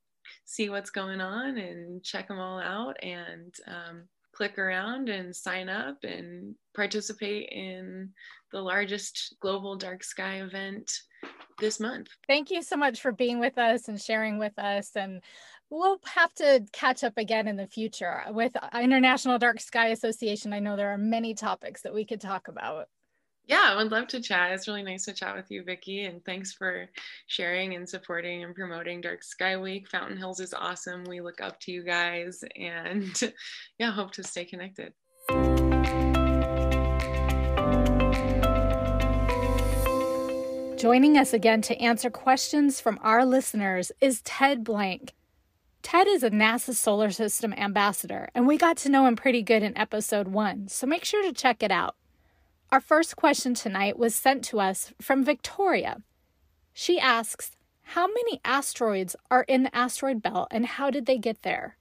see 0.46 0.70
what's 0.70 0.90
going 0.90 1.20
on 1.20 1.58
and 1.58 2.02
check 2.02 2.28
them 2.28 2.38
all 2.38 2.60
out. 2.60 2.96
And 3.02 3.54
um, 3.66 4.08
click 4.38 4.56
around 4.56 5.08
and 5.08 5.34
sign 5.34 5.68
up 5.68 6.04
and 6.04 6.54
participate 6.72 7.48
in 7.50 8.08
the 8.52 8.60
largest 8.60 9.34
global 9.40 9.74
dark 9.74 10.04
sky 10.04 10.36
event 10.42 10.88
this 11.58 11.80
month. 11.80 12.06
Thank 12.28 12.52
you 12.52 12.62
so 12.62 12.76
much 12.76 13.00
for 13.00 13.10
being 13.10 13.40
with 13.40 13.58
us 13.58 13.88
and 13.88 14.00
sharing 14.00 14.38
with 14.38 14.56
us. 14.56 14.92
And 14.94 15.22
we'll 15.70 15.98
have 16.14 16.32
to 16.34 16.64
catch 16.72 17.02
up 17.02 17.18
again 17.18 17.48
in 17.48 17.56
the 17.56 17.66
future 17.66 18.22
with 18.30 18.52
International 18.72 19.38
Dark 19.38 19.58
Sky 19.58 19.88
Association. 19.88 20.52
I 20.52 20.60
know 20.60 20.76
there 20.76 20.92
are 20.92 20.98
many 20.98 21.34
topics 21.34 21.82
that 21.82 21.92
we 21.92 22.04
could 22.04 22.20
talk 22.20 22.46
about. 22.46 22.86
Yeah, 23.48 23.70
I 23.72 23.76
would 23.76 23.90
love 23.90 24.08
to 24.08 24.20
chat. 24.20 24.52
It's 24.52 24.68
really 24.68 24.82
nice 24.82 25.06
to 25.06 25.14
chat 25.14 25.34
with 25.34 25.50
you, 25.50 25.64
Vicki, 25.64 26.04
and 26.04 26.22
thanks 26.26 26.52
for 26.52 26.86
sharing 27.28 27.74
and 27.74 27.88
supporting 27.88 28.44
and 28.44 28.54
promoting 28.54 29.00
Dark 29.00 29.24
Sky 29.24 29.56
Week. 29.56 29.88
Fountain 29.88 30.18
Hills 30.18 30.38
is 30.38 30.52
awesome. 30.52 31.04
We 31.04 31.22
look 31.22 31.40
up 31.40 31.58
to 31.60 31.72
you 31.72 31.82
guys, 31.82 32.44
and 32.56 33.18
yeah, 33.78 33.90
hope 33.90 34.12
to 34.12 34.22
stay 34.22 34.44
connected. 34.44 34.92
Joining 40.78 41.16
us 41.16 41.32
again 41.32 41.62
to 41.62 41.80
answer 41.80 42.10
questions 42.10 42.82
from 42.82 42.98
our 43.00 43.24
listeners 43.24 43.90
is 44.02 44.20
Ted 44.20 44.62
Blank. 44.62 45.14
Ted 45.82 46.06
is 46.06 46.22
a 46.22 46.30
NASA 46.30 46.74
Solar 46.74 47.10
System 47.10 47.54
ambassador, 47.54 48.28
and 48.34 48.46
we 48.46 48.58
got 48.58 48.76
to 48.78 48.90
know 48.90 49.06
him 49.06 49.16
pretty 49.16 49.42
good 49.42 49.62
in 49.62 49.76
episode 49.78 50.28
one, 50.28 50.68
so 50.68 50.86
make 50.86 51.06
sure 51.06 51.22
to 51.22 51.32
check 51.32 51.62
it 51.62 51.70
out. 51.70 51.96
Our 52.70 52.80
first 52.80 53.16
question 53.16 53.54
tonight 53.54 53.98
was 53.98 54.14
sent 54.14 54.44
to 54.44 54.60
us 54.60 54.92
from 55.00 55.24
Victoria. 55.24 56.02
She 56.74 57.00
asks, 57.00 57.52
How 57.82 58.06
many 58.06 58.42
asteroids 58.44 59.16
are 59.30 59.44
in 59.44 59.62
the 59.62 59.74
asteroid 59.74 60.20
belt 60.20 60.48
and 60.50 60.66
how 60.66 60.90
did 60.90 61.06
they 61.06 61.16
get 61.16 61.42
there? 61.42 61.78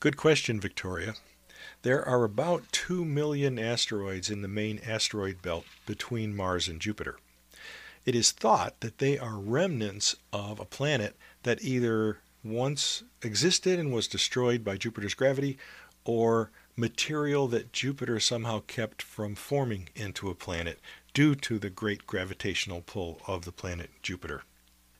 Good 0.00 0.16
question, 0.16 0.60
Victoria. 0.60 1.14
There 1.82 2.02
are 2.08 2.24
about 2.24 2.72
2 2.72 3.04
million 3.04 3.58
asteroids 3.58 4.30
in 4.30 4.40
the 4.40 4.48
main 4.48 4.80
asteroid 4.86 5.42
belt 5.42 5.66
between 5.84 6.34
Mars 6.34 6.68
and 6.68 6.80
Jupiter. 6.80 7.18
It 8.06 8.14
is 8.14 8.32
thought 8.32 8.80
that 8.80 8.98
they 8.98 9.18
are 9.18 9.36
remnants 9.36 10.16
of 10.32 10.58
a 10.58 10.64
planet 10.64 11.16
that 11.42 11.62
either 11.62 12.20
once 12.42 13.02
existed 13.22 13.78
and 13.78 13.92
was 13.92 14.08
destroyed 14.08 14.64
by 14.64 14.78
Jupiter's 14.78 15.12
gravity 15.12 15.58
or 16.06 16.50
material 16.78 17.48
that 17.48 17.72
Jupiter 17.72 18.20
somehow 18.20 18.62
kept 18.68 19.02
from 19.02 19.34
forming 19.34 19.88
into 19.96 20.30
a 20.30 20.34
planet 20.34 20.78
due 21.12 21.34
to 21.34 21.58
the 21.58 21.70
great 21.70 22.06
gravitational 22.06 22.82
pull 22.82 23.20
of 23.26 23.44
the 23.44 23.50
planet 23.50 23.90
Jupiter. 24.00 24.44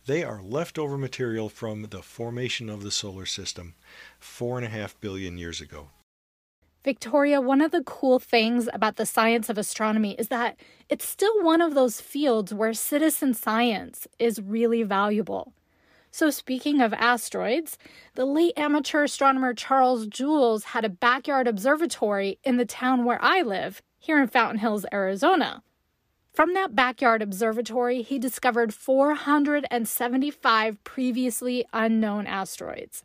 They 0.07 0.25
are 0.25 0.43
leftover 0.43 0.99
material 0.99 1.49
from 1.49 1.83
the 1.83 2.03
formation 2.03 2.69
of 2.69 2.83
the 2.83 2.91
solar 2.91 3.27
system 3.27 3.75
four 4.19 4.59
and 4.59 4.67
a 4.67 4.71
half 4.71 4.99
billion 5.01 5.39
years 5.39 5.61
ago. 5.61 5.91
Victoria, 6.83 7.41
one 7.41 7.61
of 7.61 7.71
the 7.71 7.85
cool 7.85 8.19
things 8.19 8.69
about 8.73 8.97
the 8.97 9.07
science 9.07 9.49
of 9.49 9.59
astronomy 9.59 10.15
is 10.19 10.29
that 10.29 10.59
it's 10.89 11.07
still 11.07 11.45
one 11.45 11.61
of 11.61 11.75
those 11.75 12.01
fields 12.01 12.53
where 12.53 12.73
citizen 12.75 13.35
science 13.35 14.09
is 14.19 14.41
really 14.41 14.83
valuable. 14.83 15.53
So, 16.11 16.31
speaking 16.31 16.81
of 16.81 16.93
asteroids, 16.95 17.77
the 18.15 18.25
late 18.25 18.55
amateur 18.57 19.05
astronomer 19.05 19.55
Charles 19.55 20.07
Juels 20.07 20.65
had 20.65 20.85
a 20.85 20.89
backyard 20.89 21.47
observatory 21.47 22.39
in 22.45 22.57
the 22.57 22.65
town 22.65 23.05
where 23.05 23.23
I 23.23 23.43
live, 23.43 23.83
here 23.99 24.21
in 24.21 24.29
Fountain 24.29 24.59
Hills, 24.59 24.87
Arizona. 24.93 25.63
From 26.33 26.55
that 26.55 26.75
backyard 26.75 27.21
observatory, 27.21 28.03
he 28.03 28.19
discovered 28.19 28.73
475 28.73 30.85
previously 30.85 31.65
unknown 31.73 32.27
asteroids. 32.27 33.05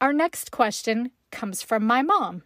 Our 0.00 0.12
next 0.12 0.50
question 0.50 1.12
comes 1.30 1.62
from 1.62 1.84
my 1.84 2.02
mom. 2.02 2.42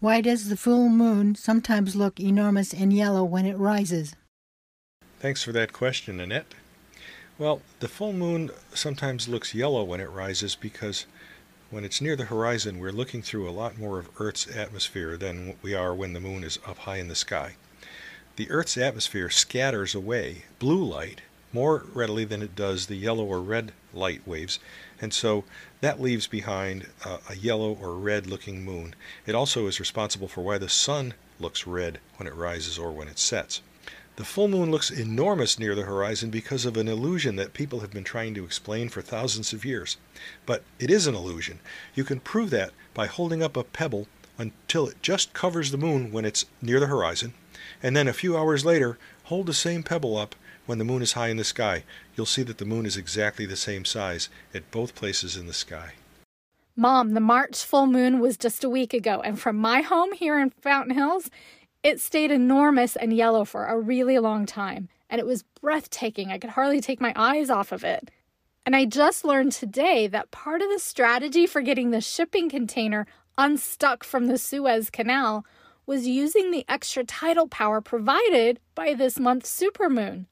Why 0.00 0.20
does 0.20 0.48
the 0.48 0.56
full 0.56 0.88
moon 0.88 1.34
sometimes 1.34 1.96
look 1.96 2.20
enormous 2.20 2.72
and 2.72 2.92
yellow 2.92 3.24
when 3.24 3.46
it 3.46 3.56
rises? 3.56 4.14
Thanks 5.20 5.42
for 5.42 5.52
that 5.52 5.72
question, 5.72 6.20
Annette. 6.20 6.54
Well, 7.38 7.62
the 7.78 7.86
full 7.86 8.12
moon 8.12 8.50
sometimes 8.74 9.28
looks 9.28 9.54
yellow 9.54 9.84
when 9.84 10.00
it 10.00 10.10
rises 10.10 10.56
because 10.56 11.06
when 11.70 11.84
it's 11.84 12.00
near 12.00 12.16
the 12.16 12.24
horizon, 12.24 12.80
we're 12.80 12.90
looking 12.90 13.22
through 13.22 13.48
a 13.48 13.54
lot 13.54 13.78
more 13.78 14.00
of 14.00 14.10
Earth's 14.18 14.48
atmosphere 14.48 15.16
than 15.16 15.54
we 15.62 15.72
are 15.72 15.94
when 15.94 16.14
the 16.14 16.20
moon 16.20 16.42
is 16.42 16.58
up 16.66 16.78
high 16.78 16.96
in 16.96 17.06
the 17.06 17.14
sky. 17.14 17.54
The 18.34 18.50
Earth's 18.50 18.76
atmosphere 18.76 19.30
scatters 19.30 19.94
away 19.94 20.46
blue 20.58 20.84
light 20.84 21.20
more 21.52 21.84
readily 21.94 22.24
than 22.24 22.42
it 22.42 22.56
does 22.56 22.86
the 22.86 22.96
yellow 22.96 23.24
or 23.24 23.40
red 23.40 23.70
light 23.94 24.26
waves, 24.26 24.58
and 25.00 25.14
so 25.14 25.44
that 25.80 26.00
leaves 26.00 26.26
behind 26.26 26.88
a, 27.04 27.36
yellow 27.36 27.72
or 27.72 27.94
red 27.94 28.26
looking 28.26 28.64
moon. 28.64 28.96
It 29.26 29.36
also 29.36 29.68
is 29.68 29.78
responsible 29.78 30.26
for 30.26 30.42
why 30.42 30.58
the 30.58 30.68
sun 30.68 31.14
looks 31.38 31.68
red 31.68 32.00
when 32.16 32.26
it 32.26 32.34
rises 32.34 32.80
or 32.80 32.90
when 32.90 33.06
it 33.06 33.20
sets. 33.20 33.62
The 34.18 34.24
full 34.24 34.48
moon 34.48 34.72
looks 34.72 34.90
enormous 34.90 35.60
near 35.60 35.76
the 35.76 35.84
horizon 35.84 36.30
because 36.30 36.64
of 36.64 36.76
an 36.76 36.88
illusion 36.88 37.36
that 37.36 37.54
people 37.54 37.78
have 37.80 37.92
been 37.92 38.02
trying 38.02 38.34
to 38.34 38.44
explain 38.44 38.88
for 38.88 39.00
thousands 39.00 39.52
of 39.52 39.64
years. 39.64 39.96
But 40.44 40.64
it 40.80 40.90
is 40.90 41.06
an 41.06 41.14
illusion. 41.14 41.60
You 41.94 42.02
can 42.02 42.18
prove 42.18 42.50
that 42.50 42.72
by 42.94 43.06
holding 43.06 43.44
up 43.44 43.56
a 43.56 43.62
pebble 43.62 44.08
until 44.36 44.88
it 44.88 45.00
just 45.02 45.34
covers 45.34 45.70
the 45.70 45.78
moon 45.78 46.10
when 46.10 46.24
it's 46.24 46.46
near 46.60 46.80
the 46.80 46.88
horizon, 46.88 47.32
and 47.80 47.94
then 47.94 48.08
a 48.08 48.12
few 48.12 48.36
hours 48.36 48.64
later, 48.64 48.98
hold 49.26 49.46
the 49.46 49.54
same 49.54 49.84
pebble 49.84 50.16
up 50.16 50.34
when 50.66 50.78
the 50.78 50.84
moon 50.84 51.00
is 51.00 51.12
high 51.12 51.28
in 51.28 51.36
the 51.36 51.44
sky. 51.44 51.84
You'll 52.16 52.26
see 52.26 52.42
that 52.42 52.58
the 52.58 52.64
moon 52.64 52.86
is 52.86 52.96
exactly 52.96 53.46
the 53.46 53.54
same 53.54 53.84
size 53.84 54.28
at 54.52 54.72
both 54.72 54.96
places 54.96 55.36
in 55.36 55.46
the 55.46 55.52
sky. 55.52 55.92
Mom, 56.74 57.14
the 57.14 57.20
March 57.20 57.64
full 57.64 57.86
moon 57.86 58.18
was 58.18 58.36
just 58.36 58.64
a 58.64 58.68
week 58.68 58.92
ago, 58.92 59.20
and 59.20 59.38
from 59.38 59.56
my 59.56 59.80
home 59.80 60.12
here 60.12 60.40
in 60.40 60.50
Fountain 60.50 60.96
Hills, 60.96 61.30
it 61.82 62.00
stayed 62.00 62.30
enormous 62.30 62.96
and 62.96 63.12
yellow 63.12 63.44
for 63.44 63.66
a 63.66 63.78
really 63.78 64.18
long 64.18 64.46
time, 64.46 64.88
and 65.08 65.18
it 65.18 65.26
was 65.26 65.44
breathtaking. 65.60 66.30
I 66.30 66.38
could 66.38 66.50
hardly 66.50 66.80
take 66.80 67.00
my 67.00 67.12
eyes 67.16 67.50
off 67.50 67.72
of 67.72 67.84
it. 67.84 68.10
And 68.66 68.76
I 68.76 68.84
just 68.84 69.24
learned 69.24 69.52
today 69.52 70.06
that 70.08 70.30
part 70.30 70.60
of 70.60 70.68
the 70.68 70.78
strategy 70.78 71.46
for 71.46 71.62
getting 71.62 71.90
the 71.90 72.00
shipping 72.00 72.50
container 72.50 73.06
unstuck 73.38 74.04
from 74.04 74.26
the 74.26 74.36
Suez 74.36 74.90
Canal 74.90 75.46
was 75.86 76.06
using 76.06 76.50
the 76.50 76.66
extra 76.68 77.02
tidal 77.02 77.48
power 77.48 77.80
provided 77.80 78.60
by 78.74 78.92
this 78.92 79.18
month's 79.18 79.58
supermoon. 79.58 80.26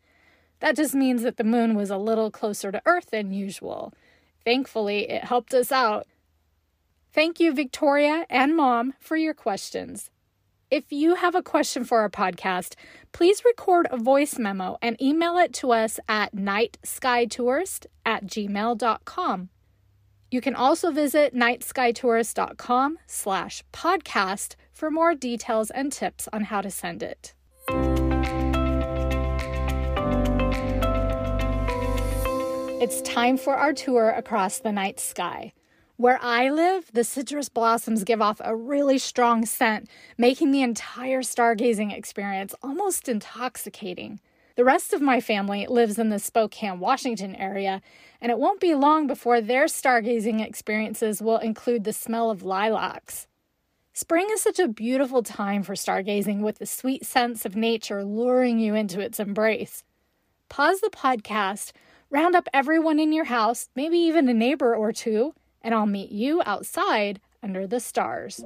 That 0.61 0.77
just 0.77 0.95
means 0.95 1.23
that 1.23 1.39
the 1.39 1.45
moon 1.45 1.75
was 1.75 1.91
a 1.91 1.97
little 1.97 2.31
closer 2.31 2.71
to 2.73 2.83
Earth 2.85 3.11
than 3.11 3.33
usual. 3.33 3.95
Thankfully, 4.45 5.09
it 5.09 5.25
helped 5.25 5.55
us 5.55 5.73
out. 5.73 6.07
Thank 7.13 7.41
you, 7.41 7.55
Victoria 7.55 8.27
and 8.29 8.55
Mom, 8.55 8.93
for 9.01 9.17
your 9.17 9.33
questions. 9.33 10.11
If 10.71 10.91
you 10.91 11.15
have 11.15 11.37
a 11.37 11.43
question 11.43 11.85
for 11.85 12.01
our 12.01 12.11
podcast, 12.11 12.75
please 13.13 13.45
record 13.45 13.87
a 13.91 13.97
voice 13.97 14.37
memo 14.37 14.79
and 14.83 15.01
email 15.01 15.39
it 15.39 15.53
to 15.55 15.71
us 15.71 16.01
at 16.09 16.35
nightskytourist 16.35 17.87
at 18.05 18.27
gmail.com. 18.27 19.49
You 20.29 20.41
can 20.41 20.57
also 20.57 20.91
visit 20.91 21.35
nightskytourist.com 21.35 22.99
slash 23.07 23.63
podcast 23.73 24.57
for 24.73 24.91
more 24.91 25.15
details 25.15 25.71
and 25.71 25.93
tips 25.93 26.29
on 26.33 26.43
how 26.43 26.61
to 26.61 26.71
send 26.71 27.05
it. 27.05 27.33
It's 32.83 33.01
time 33.03 33.37
for 33.37 33.55
our 33.55 33.73
tour 33.73 34.11
across 34.11 34.59
the 34.59 34.73
night 34.73 34.99
sky. 34.99 35.53
Where 35.99 36.19
I 36.21 36.51
live, 36.51 36.91
the 36.93 37.05
citrus 37.05 37.49
blossoms 37.49 38.05
give 38.05 38.21
off 38.21 38.39
a 38.45 38.55
really 38.55 38.99
strong 38.99 39.47
scent, 39.47 39.89
making 40.19 40.51
the 40.51 40.61
entire 40.61 41.23
stargazing 41.23 41.91
experience 41.97 42.55
almost 42.63 43.09
intoxicating. 43.09 44.21
The 44.57 44.65
rest 44.65 44.93
of 44.93 45.01
my 45.01 45.23
family 45.23 45.67
lives 45.67 45.99
in 45.99 46.11
the 46.11 46.19
Spokane, 46.19 46.81
Washington 46.81 47.35
area, 47.37 47.81
and 48.21 48.31
it 48.31 48.39
won't 48.39 48.61
be 48.61 48.75
long 48.75 49.07
before 49.07 49.41
their 49.41 49.65
stargazing 49.65 50.47
experiences 50.47 51.23
will 51.23 51.39
include 51.39 51.85
the 51.85 51.95
smell 51.95 52.31
of 52.31 52.43
lilacs. 52.43 53.27
Spring 53.95 54.27
is 54.31 54.43
such 54.43 54.59
a 54.59 54.69
beautiful 54.69 55.23
time 55.23 55.63
for 55.63 55.73
stargazing 55.73 56.41
with 56.41 56.59
the 56.59 56.67
sweet 56.67 57.07
sense 57.07 57.47
of 57.47 57.57
nature 57.57 58.05
luring 58.05 58.59
you 58.59 58.75
into 58.75 59.01
its 59.01 59.19
embrace. 59.19 59.83
Pause 60.51 60.83
the 60.83 60.91
podcast, 60.91 61.73
round 62.11 62.37
up 62.37 62.49
everyone 62.53 62.99
in 62.99 63.15
your 63.15 63.25
house, 63.25 63.71
maybe 63.75 63.97
even 63.97 64.29
a 64.29 64.35
neighbor 64.35 64.77
or 64.77 64.93
two, 64.93 65.33
and 65.63 65.75
I'll 65.75 65.87
meet 65.87 66.11
you 66.13 66.43
outside 66.47 67.21
under 67.43 67.67
the 67.67 67.81
stars. 67.81 68.45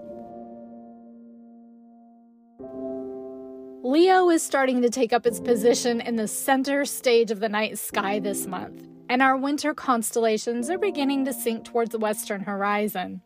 Leo 3.83 4.29
is 4.29 4.43
starting 4.43 4.83
to 4.83 4.91
take 4.91 5.13
up 5.13 5.27
its 5.27 5.41
position 5.41 6.01
in 6.03 6.17
the 6.17 6.29
center 6.29 6.85
stage 6.85 7.31
of 7.31 7.41
the 7.41 7.49
night 7.49 7.79
sky 7.79 8.19
this 8.19 8.47
month, 8.47 8.87
and 9.09 9.23
our 9.23 9.37
winter 9.37 9.73
constellations 9.73 10.69
are 10.69 10.79
beginning 10.79 11.25
to 11.25 11.33
sink 11.33 11.65
towards 11.65 11.91
the 11.91 11.99
western 11.99 12.43
horizon. 12.43 13.23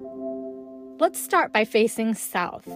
Let's 1.01 1.21
start 1.21 1.53
by 1.53 1.65
facing 1.65 2.15
south. 2.15 2.69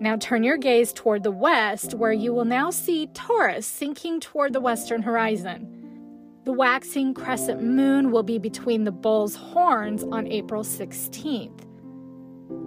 Now 0.00 0.16
turn 0.16 0.42
your 0.42 0.56
gaze 0.56 0.94
toward 0.94 1.22
the 1.22 1.30
west, 1.30 1.92
where 1.94 2.12
you 2.12 2.32
will 2.32 2.46
now 2.46 2.70
see 2.70 3.06
Taurus 3.08 3.66
sinking 3.66 4.20
toward 4.20 4.54
the 4.54 4.60
western 4.60 5.02
horizon. 5.02 5.83
The 6.44 6.52
waxing 6.52 7.14
crescent 7.14 7.62
moon 7.62 8.10
will 8.10 8.22
be 8.22 8.38
between 8.38 8.84
the 8.84 8.92
bull's 8.92 9.34
horns 9.34 10.04
on 10.04 10.26
April 10.26 10.62
16th. 10.62 11.64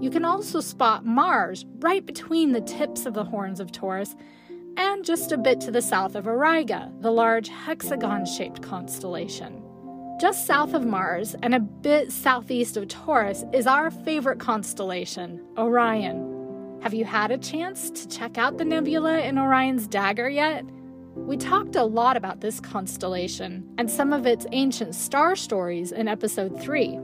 You 0.01 0.09
can 0.09 0.25
also 0.25 0.61
spot 0.61 1.05
Mars 1.05 1.63
right 1.77 2.03
between 2.03 2.53
the 2.53 2.61
tips 2.61 3.05
of 3.05 3.13
the 3.13 3.23
horns 3.23 3.59
of 3.59 3.71
Taurus 3.71 4.15
and 4.77 5.05
just 5.05 5.31
a 5.31 5.37
bit 5.37 5.61
to 5.61 5.71
the 5.71 5.83
south 5.83 6.15
of 6.15 6.25
Auriga, 6.25 6.91
the 7.01 7.11
large 7.11 7.49
hexagon 7.49 8.25
shaped 8.25 8.63
constellation. 8.63 9.63
Just 10.19 10.47
south 10.47 10.73
of 10.73 10.83
Mars 10.83 11.35
and 11.43 11.53
a 11.53 11.59
bit 11.59 12.11
southeast 12.11 12.77
of 12.77 12.87
Taurus 12.87 13.43
is 13.53 13.67
our 13.67 13.91
favorite 13.91 14.39
constellation, 14.39 15.39
Orion. 15.55 16.79
Have 16.81 16.95
you 16.95 17.05
had 17.05 17.29
a 17.29 17.37
chance 17.37 17.91
to 17.91 18.07
check 18.07 18.39
out 18.39 18.57
the 18.57 18.65
nebula 18.65 19.19
in 19.19 19.37
Orion's 19.37 19.87
dagger 19.87 20.29
yet? 20.29 20.65
We 21.27 21.35
talked 21.35 21.75
a 21.75 21.83
lot 21.83 22.15
about 22.15 22.39
this 22.39 22.61
constellation 22.61 23.69
and 23.77 23.91
some 23.91 24.13
of 24.13 24.25
its 24.25 24.45
ancient 24.53 24.95
star 24.95 25.35
stories 25.35 25.91
in 25.91 26.07
episode 26.07 26.57
3. 26.57 26.97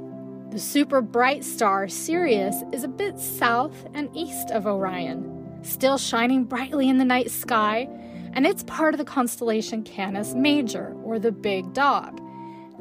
The 0.49 0.59
super 0.59 1.01
bright 1.01 1.43
star 1.43 1.89
Sirius 1.89 2.63
is 2.71 2.86
a 2.86 2.88
bit 2.88 3.19
south 3.19 3.86
and 3.93 4.09
east 4.15 4.49
of 4.51 4.65
Orion, 4.65 5.59
still 5.62 5.97
shining 5.97 6.45
brightly 6.45 6.88
in 6.88 6.99
the 6.99 7.03
night 7.03 7.31
sky, 7.31 7.89
and 8.31 8.47
it's 8.47 8.63
part 8.63 8.93
of 8.93 8.97
the 8.97 9.03
constellation 9.03 9.83
Canis 9.83 10.33
Major, 10.33 10.95
or 11.03 11.19
the 11.19 11.33
Big 11.33 11.73
Dog. 11.73 12.21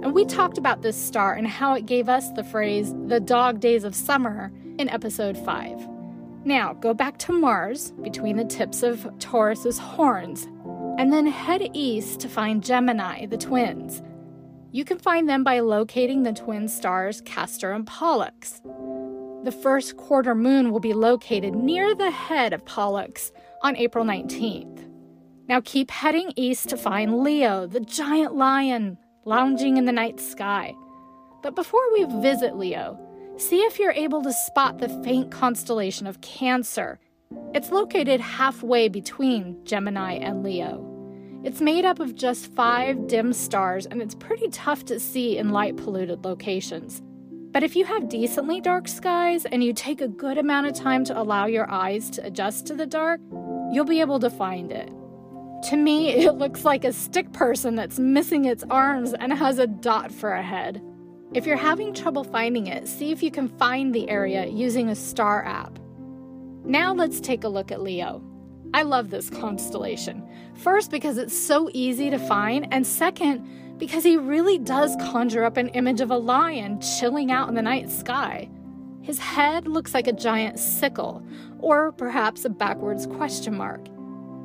And 0.00 0.14
we 0.14 0.24
talked 0.24 0.58
about 0.58 0.82
this 0.82 0.96
star 0.96 1.34
and 1.34 1.48
how 1.48 1.74
it 1.74 1.86
gave 1.86 2.08
us 2.08 2.30
the 2.36 2.44
phrase 2.44 2.94
the 3.08 3.18
dog 3.18 3.58
days 3.58 3.82
of 3.82 3.96
summer 3.96 4.52
in 4.78 4.88
episode 4.88 5.36
5. 5.36 5.88
Now, 6.44 6.72
go 6.74 6.92
back 6.94 7.18
to 7.18 7.32
Mars 7.32 7.92
between 8.02 8.36
the 8.36 8.44
tips 8.44 8.82
of 8.82 9.08
Taurus's 9.18 9.78
horns 9.78 10.48
and 10.98 11.12
then 11.12 11.26
head 11.26 11.70
east 11.72 12.20
to 12.20 12.28
find 12.28 12.62
Gemini, 12.64 13.26
the 13.26 13.36
twins. 13.36 14.02
You 14.70 14.84
can 14.84 14.98
find 14.98 15.28
them 15.28 15.44
by 15.44 15.60
locating 15.60 16.22
the 16.22 16.32
twin 16.32 16.68
stars 16.68 17.20
Castor 17.20 17.72
and 17.72 17.86
Pollux. 17.86 18.60
The 19.44 19.52
first 19.52 19.96
quarter 19.96 20.34
moon 20.34 20.70
will 20.70 20.80
be 20.80 20.94
located 20.94 21.54
near 21.54 21.94
the 21.94 22.10
head 22.10 22.52
of 22.52 22.64
Pollux 22.64 23.32
on 23.62 23.76
April 23.76 24.04
19th. 24.04 24.88
Now 25.48 25.60
keep 25.60 25.90
heading 25.90 26.32
east 26.36 26.68
to 26.70 26.76
find 26.76 27.22
Leo, 27.22 27.66
the 27.66 27.80
giant 27.80 28.34
lion, 28.34 28.96
lounging 29.24 29.76
in 29.76 29.84
the 29.84 29.92
night 29.92 30.20
sky. 30.20 30.74
But 31.42 31.56
before 31.56 31.92
we 31.92 32.04
visit 32.22 32.56
Leo, 32.56 32.98
see 33.36 33.60
if 33.62 33.78
you're 33.78 33.92
able 33.92 34.22
to 34.22 34.32
spot 34.32 34.78
the 34.78 34.88
faint 35.02 35.30
constellation 35.30 36.06
of 36.06 36.20
Cancer 36.20 37.00
it's 37.54 37.70
located 37.70 38.20
halfway 38.20 38.88
between 38.88 39.62
Gemini 39.64 40.14
and 40.14 40.42
Leo. 40.42 40.88
It's 41.44 41.60
made 41.60 41.84
up 41.84 41.98
of 41.98 42.14
just 42.14 42.52
five 42.54 43.06
dim 43.08 43.32
stars, 43.32 43.86
and 43.86 44.00
it's 44.00 44.14
pretty 44.14 44.48
tough 44.48 44.84
to 44.86 45.00
see 45.00 45.38
in 45.38 45.50
light 45.50 45.76
polluted 45.76 46.24
locations. 46.24 47.02
But 47.52 47.62
if 47.62 47.76
you 47.76 47.84
have 47.84 48.08
decently 48.08 48.60
dark 48.60 48.88
skies 48.88 49.44
and 49.44 49.62
you 49.62 49.74
take 49.74 50.00
a 50.00 50.08
good 50.08 50.38
amount 50.38 50.68
of 50.68 50.74
time 50.74 51.04
to 51.04 51.20
allow 51.20 51.46
your 51.46 51.70
eyes 51.70 52.08
to 52.10 52.24
adjust 52.24 52.66
to 52.66 52.74
the 52.74 52.86
dark, 52.86 53.20
you'll 53.72 53.84
be 53.84 54.00
able 54.00 54.20
to 54.20 54.30
find 54.30 54.72
it. 54.72 54.90
To 55.70 55.76
me, 55.76 56.10
it 56.26 56.36
looks 56.36 56.64
like 56.64 56.84
a 56.84 56.92
stick 56.92 57.32
person 57.32 57.74
that's 57.74 57.98
missing 57.98 58.46
its 58.46 58.64
arms 58.70 59.12
and 59.12 59.32
has 59.32 59.58
a 59.58 59.66
dot 59.66 60.10
for 60.12 60.32
a 60.32 60.42
head. 60.42 60.80
If 61.34 61.46
you're 61.46 61.56
having 61.56 61.92
trouble 61.92 62.24
finding 62.24 62.68
it, 62.68 62.86
see 62.86 63.10
if 63.10 63.22
you 63.22 63.30
can 63.30 63.48
find 63.48 63.94
the 63.94 64.08
area 64.08 64.46
using 64.46 64.88
a 64.88 64.94
star 64.94 65.44
app. 65.44 65.78
Now 66.64 66.94
let's 66.94 67.20
take 67.20 67.44
a 67.44 67.48
look 67.48 67.72
at 67.72 67.82
Leo. 67.82 68.22
I 68.74 68.82
love 68.82 69.10
this 69.10 69.28
constellation. 69.28 70.26
First, 70.54 70.90
because 70.90 71.18
it's 71.18 71.36
so 71.36 71.68
easy 71.72 72.08
to 72.10 72.18
find, 72.18 72.66
and 72.70 72.86
second, 72.86 73.78
because 73.78 74.04
he 74.04 74.16
really 74.16 74.58
does 74.58 74.96
conjure 74.96 75.44
up 75.44 75.56
an 75.56 75.68
image 75.70 76.00
of 76.00 76.10
a 76.10 76.16
lion 76.16 76.80
chilling 76.80 77.32
out 77.32 77.48
in 77.48 77.54
the 77.54 77.62
night 77.62 77.90
sky. 77.90 78.48
His 79.02 79.18
head 79.18 79.66
looks 79.66 79.92
like 79.92 80.06
a 80.06 80.12
giant 80.12 80.58
sickle, 80.58 81.26
or 81.58 81.92
perhaps 81.92 82.44
a 82.44 82.48
backwards 82.48 83.06
question 83.06 83.56
mark. 83.56 83.88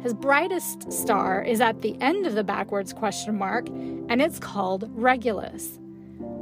His 0.01 0.13
brightest 0.13 0.91
star 0.91 1.43
is 1.43 1.61
at 1.61 1.81
the 1.81 1.95
end 2.01 2.25
of 2.25 2.33
the 2.33 2.43
backwards 2.43 2.93
question 2.93 3.37
mark, 3.37 3.67
and 3.67 4.21
it's 4.21 4.39
called 4.39 4.89
Regulus. 4.93 5.79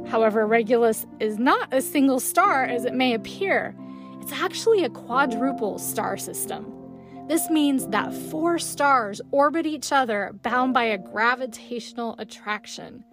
However, 0.06 0.46
Regulus 0.46 1.06
is 1.20 1.38
not 1.38 1.68
a 1.72 1.82
single 1.82 2.20
star 2.20 2.64
as 2.64 2.84
it 2.84 2.94
may 2.94 3.12
appear. 3.12 3.76
It's 4.26 4.42
actually 4.42 4.82
a 4.82 4.90
quadruple 4.90 5.78
star 5.78 6.16
system. 6.16 6.66
This 7.28 7.48
means 7.48 7.86
that 7.90 8.12
four 8.12 8.58
stars 8.58 9.20
orbit 9.30 9.66
each 9.66 9.92
other 9.92 10.32
bound 10.42 10.74
by 10.74 10.82
a 10.82 10.98
gravitational 10.98 12.16
attraction. 12.18 13.04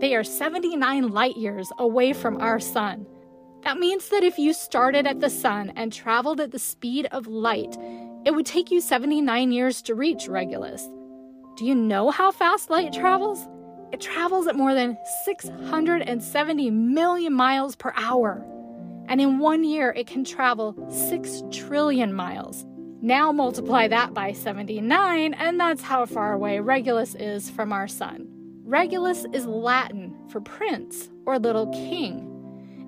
They 0.00 0.16
are 0.16 0.24
79 0.24 1.10
light 1.10 1.36
years 1.36 1.70
away 1.78 2.12
from 2.12 2.40
our 2.40 2.58
sun. 2.58 3.06
That 3.62 3.78
means 3.78 4.08
that 4.08 4.24
if 4.24 4.36
you 4.36 4.52
started 4.52 5.06
at 5.06 5.20
the 5.20 5.30
sun 5.30 5.72
and 5.76 5.92
traveled 5.92 6.40
at 6.40 6.50
the 6.50 6.58
speed 6.58 7.06
of 7.12 7.28
light, 7.28 7.76
it 8.24 8.34
would 8.34 8.44
take 8.44 8.72
you 8.72 8.80
79 8.80 9.52
years 9.52 9.80
to 9.82 9.94
reach 9.94 10.26
Regulus. 10.26 10.88
Do 11.56 11.66
you 11.66 11.76
know 11.76 12.10
how 12.10 12.32
fast 12.32 12.68
light 12.68 12.92
travels? 12.92 13.46
It 13.92 14.00
travels 14.00 14.48
at 14.48 14.56
more 14.56 14.74
than 14.74 14.98
670 15.24 16.70
million 16.72 17.32
miles 17.32 17.76
per 17.76 17.92
hour 17.94 18.44
and 19.08 19.20
in 19.20 19.38
one 19.38 19.64
year 19.64 19.92
it 19.96 20.06
can 20.06 20.24
travel 20.24 20.76
6 20.90 21.42
trillion 21.50 22.14
miles. 22.14 22.64
Now 23.00 23.32
multiply 23.32 23.88
that 23.88 24.12
by 24.12 24.32
79, 24.32 25.34
and 25.34 25.58
that's 25.58 25.82
how 25.82 26.04
far 26.06 26.32
away 26.32 26.60
Regulus 26.60 27.14
is 27.14 27.48
from 27.48 27.72
our 27.72 27.88
sun. 27.88 28.28
Regulus 28.64 29.24
is 29.32 29.46
Latin 29.46 30.14
for 30.28 30.40
prince 30.40 31.08
or 31.24 31.38
little 31.38 31.68
king. 31.68 32.24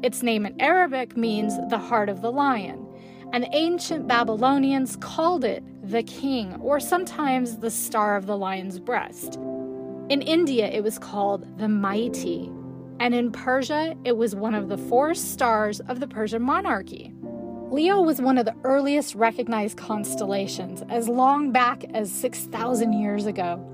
Its 0.02 0.22
name 0.22 0.46
in 0.46 0.61
Arabic 0.61 1.16
means 1.16 1.54
the 1.68 1.78
heart 1.78 2.09
of 2.09 2.22
the 2.22 2.33
lion, 2.33 2.87
and 3.33 3.46
ancient 3.52 4.09
Babylonians 4.09 4.96
called 4.96 5.44
it 5.44 5.62
the 5.83 6.02
king 6.02 6.54
or 6.56 6.80
sometimes 6.80 7.59
the 7.59 7.70
star 7.70 8.16
of 8.16 8.26
the 8.26 8.37
lion's 8.37 8.78
breast. 8.78 9.37
In 10.09 10.22
India, 10.22 10.68
it 10.68 10.83
was 10.83 10.98
called 10.98 11.46
the 11.56 11.68
mighty 11.68 12.50
and 13.00 13.14
in 13.14 13.32
Persia, 13.32 13.96
it 14.04 14.16
was 14.16 14.36
one 14.36 14.54
of 14.54 14.68
the 14.68 14.76
four 14.76 15.14
stars 15.14 15.80
of 15.80 16.00
the 16.00 16.06
Persian 16.06 16.42
monarchy. 16.42 17.14
Leo 17.70 18.02
was 18.02 18.20
one 18.20 18.36
of 18.36 18.44
the 18.44 18.54
earliest 18.62 19.14
recognized 19.14 19.78
constellations, 19.78 20.82
as 20.90 21.08
long 21.08 21.50
back 21.50 21.84
as 21.94 22.12
6,000 22.12 22.92
years 22.92 23.24
ago. 23.24 23.66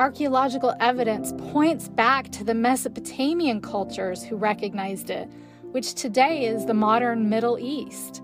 Archaeological 0.00 0.74
evidence 0.80 1.32
points 1.52 1.88
back 1.88 2.32
to 2.32 2.42
the 2.42 2.54
Mesopotamian 2.54 3.60
cultures 3.60 4.24
who 4.24 4.34
recognized 4.34 5.08
it, 5.08 5.28
which 5.70 5.94
today 5.94 6.44
is 6.44 6.66
the 6.66 6.74
modern 6.74 7.28
Middle 7.28 7.58
East. 7.60 8.22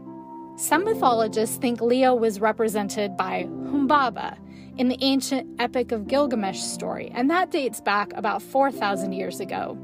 Some 0.56 0.84
mythologists 0.84 1.58
think 1.58 1.80
Leo 1.80 2.12
was 2.14 2.40
represented 2.40 3.16
by 3.16 3.44
Humbaba 3.44 4.36
in 4.78 4.88
the 4.88 4.98
ancient 5.00 5.48
Epic 5.60 5.92
of 5.92 6.08
Gilgamesh 6.08 6.60
story, 6.60 7.12
and 7.14 7.30
that 7.30 7.52
dates 7.52 7.80
back 7.80 8.12
about 8.14 8.42
4,000 8.42 9.12
years 9.12 9.38
ago. 9.38 9.78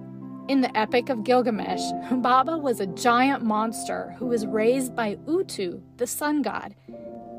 In 0.49 0.61
the 0.61 0.77
Epic 0.79 1.09
of 1.09 1.25
Gilgamesh, 1.25 1.83
Humbaba 2.09 2.61
was 2.61 2.79
a 2.79 2.87
giant 2.87 3.43
monster 3.43 4.15
who 4.17 4.27
was 4.27 4.47
raised 4.47 4.95
by 4.95 5.19
Utu, 5.27 5.81
the 5.97 6.07
sun 6.07 6.41
god. 6.41 6.77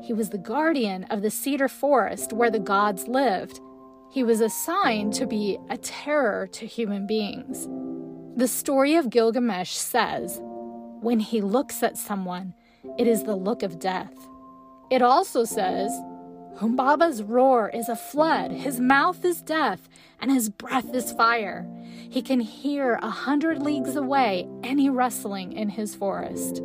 He 0.02 0.12
was 0.12 0.28
the 0.28 0.36
guardian 0.36 1.04
of 1.04 1.22
the 1.22 1.30
cedar 1.30 1.68
forest 1.68 2.34
where 2.34 2.50
the 2.50 2.58
gods 2.58 3.08
lived. 3.08 3.60
He 4.10 4.22
was 4.22 4.42
assigned 4.42 5.14
to 5.14 5.26
be 5.26 5.58
a 5.70 5.78
terror 5.78 6.46
to 6.48 6.66
human 6.66 7.06
beings. 7.06 7.66
The 8.36 8.46
story 8.46 8.94
of 8.94 9.08
Gilgamesh 9.08 9.72
says, 9.72 10.38
When 11.00 11.20
he 11.20 11.40
looks 11.40 11.82
at 11.82 11.96
someone, 11.96 12.52
it 12.98 13.06
is 13.06 13.22
the 13.22 13.36
look 13.36 13.62
of 13.62 13.78
death. 13.78 14.12
It 14.90 15.00
also 15.00 15.44
says, 15.44 15.90
Humbaba's 16.60 17.22
roar 17.22 17.68
is 17.68 17.88
a 17.88 17.94
flood, 17.94 18.50
his 18.50 18.80
mouth 18.80 19.24
is 19.24 19.42
death, 19.42 19.88
and 20.20 20.32
his 20.32 20.48
breath 20.48 20.92
is 20.92 21.12
fire. 21.12 21.64
He 22.10 22.20
can 22.20 22.40
hear 22.40 22.94
a 22.94 23.10
hundred 23.10 23.62
leagues 23.62 23.94
away 23.94 24.48
any 24.64 24.90
rustling 24.90 25.52
in 25.52 25.68
his 25.68 25.94
forest. 25.94 26.60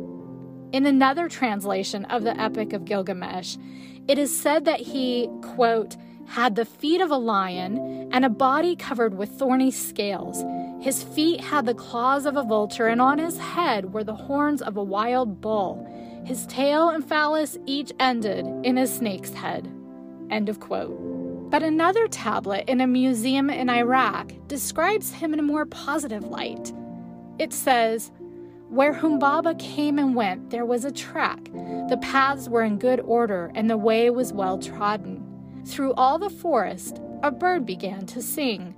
In 0.72 0.84
another 0.84 1.28
translation 1.28 2.06
of 2.06 2.24
the 2.24 2.36
Epic 2.40 2.72
of 2.72 2.84
Gilgamesh, 2.84 3.56
it 4.08 4.18
is 4.18 4.36
said 4.36 4.64
that 4.64 4.80
he, 4.80 5.30
quote, 5.42 5.96
had 6.26 6.56
the 6.56 6.64
feet 6.64 7.00
of 7.00 7.12
a 7.12 7.16
lion 7.16 8.08
and 8.12 8.24
a 8.24 8.30
body 8.30 8.74
covered 8.74 9.16
with 9.16 9.38
thorny 9.38 9.70
scales. 9.70 10.42
His 10.84 11.04
feet 11.04 11.40
had 11.40 11.66
the 11.66 11.74
claws 11.74 12.26
of 12.26 12.36
a 12.36 12.42
vulture, 12.42 12.88
and 12.88 13.00
on 13.00 13.18
his 13.18 13.38
head 13.38 13.92
were 13.92 14.02
the 14.02 14.16
horns 14.16 14.60
of 14.60 14.76
a 14.76 14.82
wild 14.82 15.40
bull. 15.40 15.88
His 16.26 16.46
tail 16.48 16.88
and 16.88 17.06
phallus 17.06 17.56
each 17.64 17.92
ended 18.00 18.44
in 18.64 18.76
a 18.76 18.88
snake's 18.88 19.32
head. 19.32 19.70
End 20.34 20.48
of 20.48 20.58
quote. 20.58 20.98
But 21.48 21.62
another 21.62 22.08
tablet 22.08 22.64
in 22.68 22.80
a 22.80 22.88
museum 22.88 23.50
in 23.50 23.70
Iraq 23.70 24.32
describes 24.48 25.12
him 25.12 25.32
in 25.32 25.38
a 25.38 25.44
more 25.44 25.64
positive 25.64 26.24
light. 26.24 26.72
It 27.38 27.52
says, 27.52 28.10
Where 28.68 28.92
Humbaba 28.92 29.56
came 29.60 29.96
and 29.96 30.16
went, 30.16 30.50
there 30.50 30.64
was 30.64 30.84
a 30.84 30.90
track. 30.90 31.44
The 31.88 32.00
paths 32.02 32.48
were 32.48 32.64
in 32.64 32.80
good 32.80 32.98
order, 32.98 33.52
and 33.54 33.70
the 33.70 33.76
way 33.76 34.10
was 34.10 34.32
well 34.32 34.58
trodden. 34.58 35.22
Through 35.64 35.94
all 35.94 36.18
the 36.18 36.30
forest, 36.30 37.00
a 37.22 37.30
bird 37.30 37.64
began 37.64 38.04
to 38.06 38.20
sing. 38.20 38.74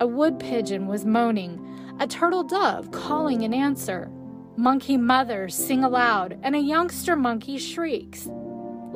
A 0.00 0.08
wood 0.08 0.40
pigeon 0.40 0.88
was 0.88 1.06
moaning, 1.06 1.64
a 2.00 2.08
turtle 2.08 2.42
dove 2.42 2.90
calling 2.90 3.42
in 3.42 3.54
answer. 3.54 4.10
Monkey 4.56 4.96
mothers 4.96 5.54
sing 5.54 5.84
aloud, 5.84 6.36
and 6.42 6.56
a 6.56 6.58
youngster 6.58 7.14
monkey 7.14 7.58
shrieks. 7.58 8.28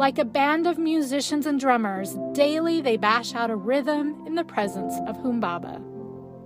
Like 0.01 0.19
a 0.19 0.25
band 0.25 0.67
of 0.67 0.79
musicians 0.79 1.45
and 1.45 1.61
drummers, 1.61 2.17
daily 2.33 2.81
they 2.81 2.97
bash 2.97 3.35
out 3.35 3.51
a 3.51 3.55
rhythm 3.55 4.27
in 4.27 4.35
the 4.35 4.45
presence 4.45 4.95
of 5.07 5.19
Humbaba. 5.19 5.77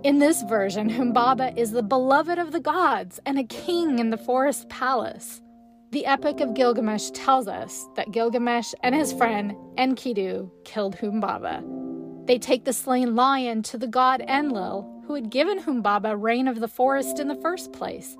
In 0.03 0.19
this 0.19 0.43
version, 0.43 0.89
Humbaba 0.89 1.57
is 1.57 1.71
the 1.71 1.81
beloved 1.81 2.37
of 2.37 2.51
the 2.51 2.59
gods 2.59 3.21
and 3.25 3.39
a 3.39 3.45
king 3.45 3.97
in 3.97 4.09
the 4.09 4.17
forest 4.17 4.67
palace. 4.67 5.41
The 5.91 6.05
Epic 6.05 6.41
of 6.41 6.53
Gilgamesh 6.53 7.11
tells 7.11 7.47
us 7.47 7.87
that 7.95 8.11
Gilgamesh 8.11 8.73
and 8.83 8.93
his 8.93 9.13
friend 9.13 9.53
Enkidu 9.77 10.51
killed 10.65 10.97
Humbaba. 10.97 11.63
They 12.27 12.37
take 12.37 12.65
the 12.65 12.73
slain 12.73 13.15
lion 13.15 13.63
to 13.63 13.77
the 13.77 13.87
god 13.87 14.21
Enlil, 14.27 15.03
who 15.07 15.13
had 15.13 15.29
given 15.29 15.61
Humbaba 15.61 16.21
reign 16.21 16.49
of 16.49 16.59
the 16.59 16.67
forest 16.67 17.21
in 17.21 17.29
the 17.29 17.41
first 17.41 17.71
place. 17.71 18.17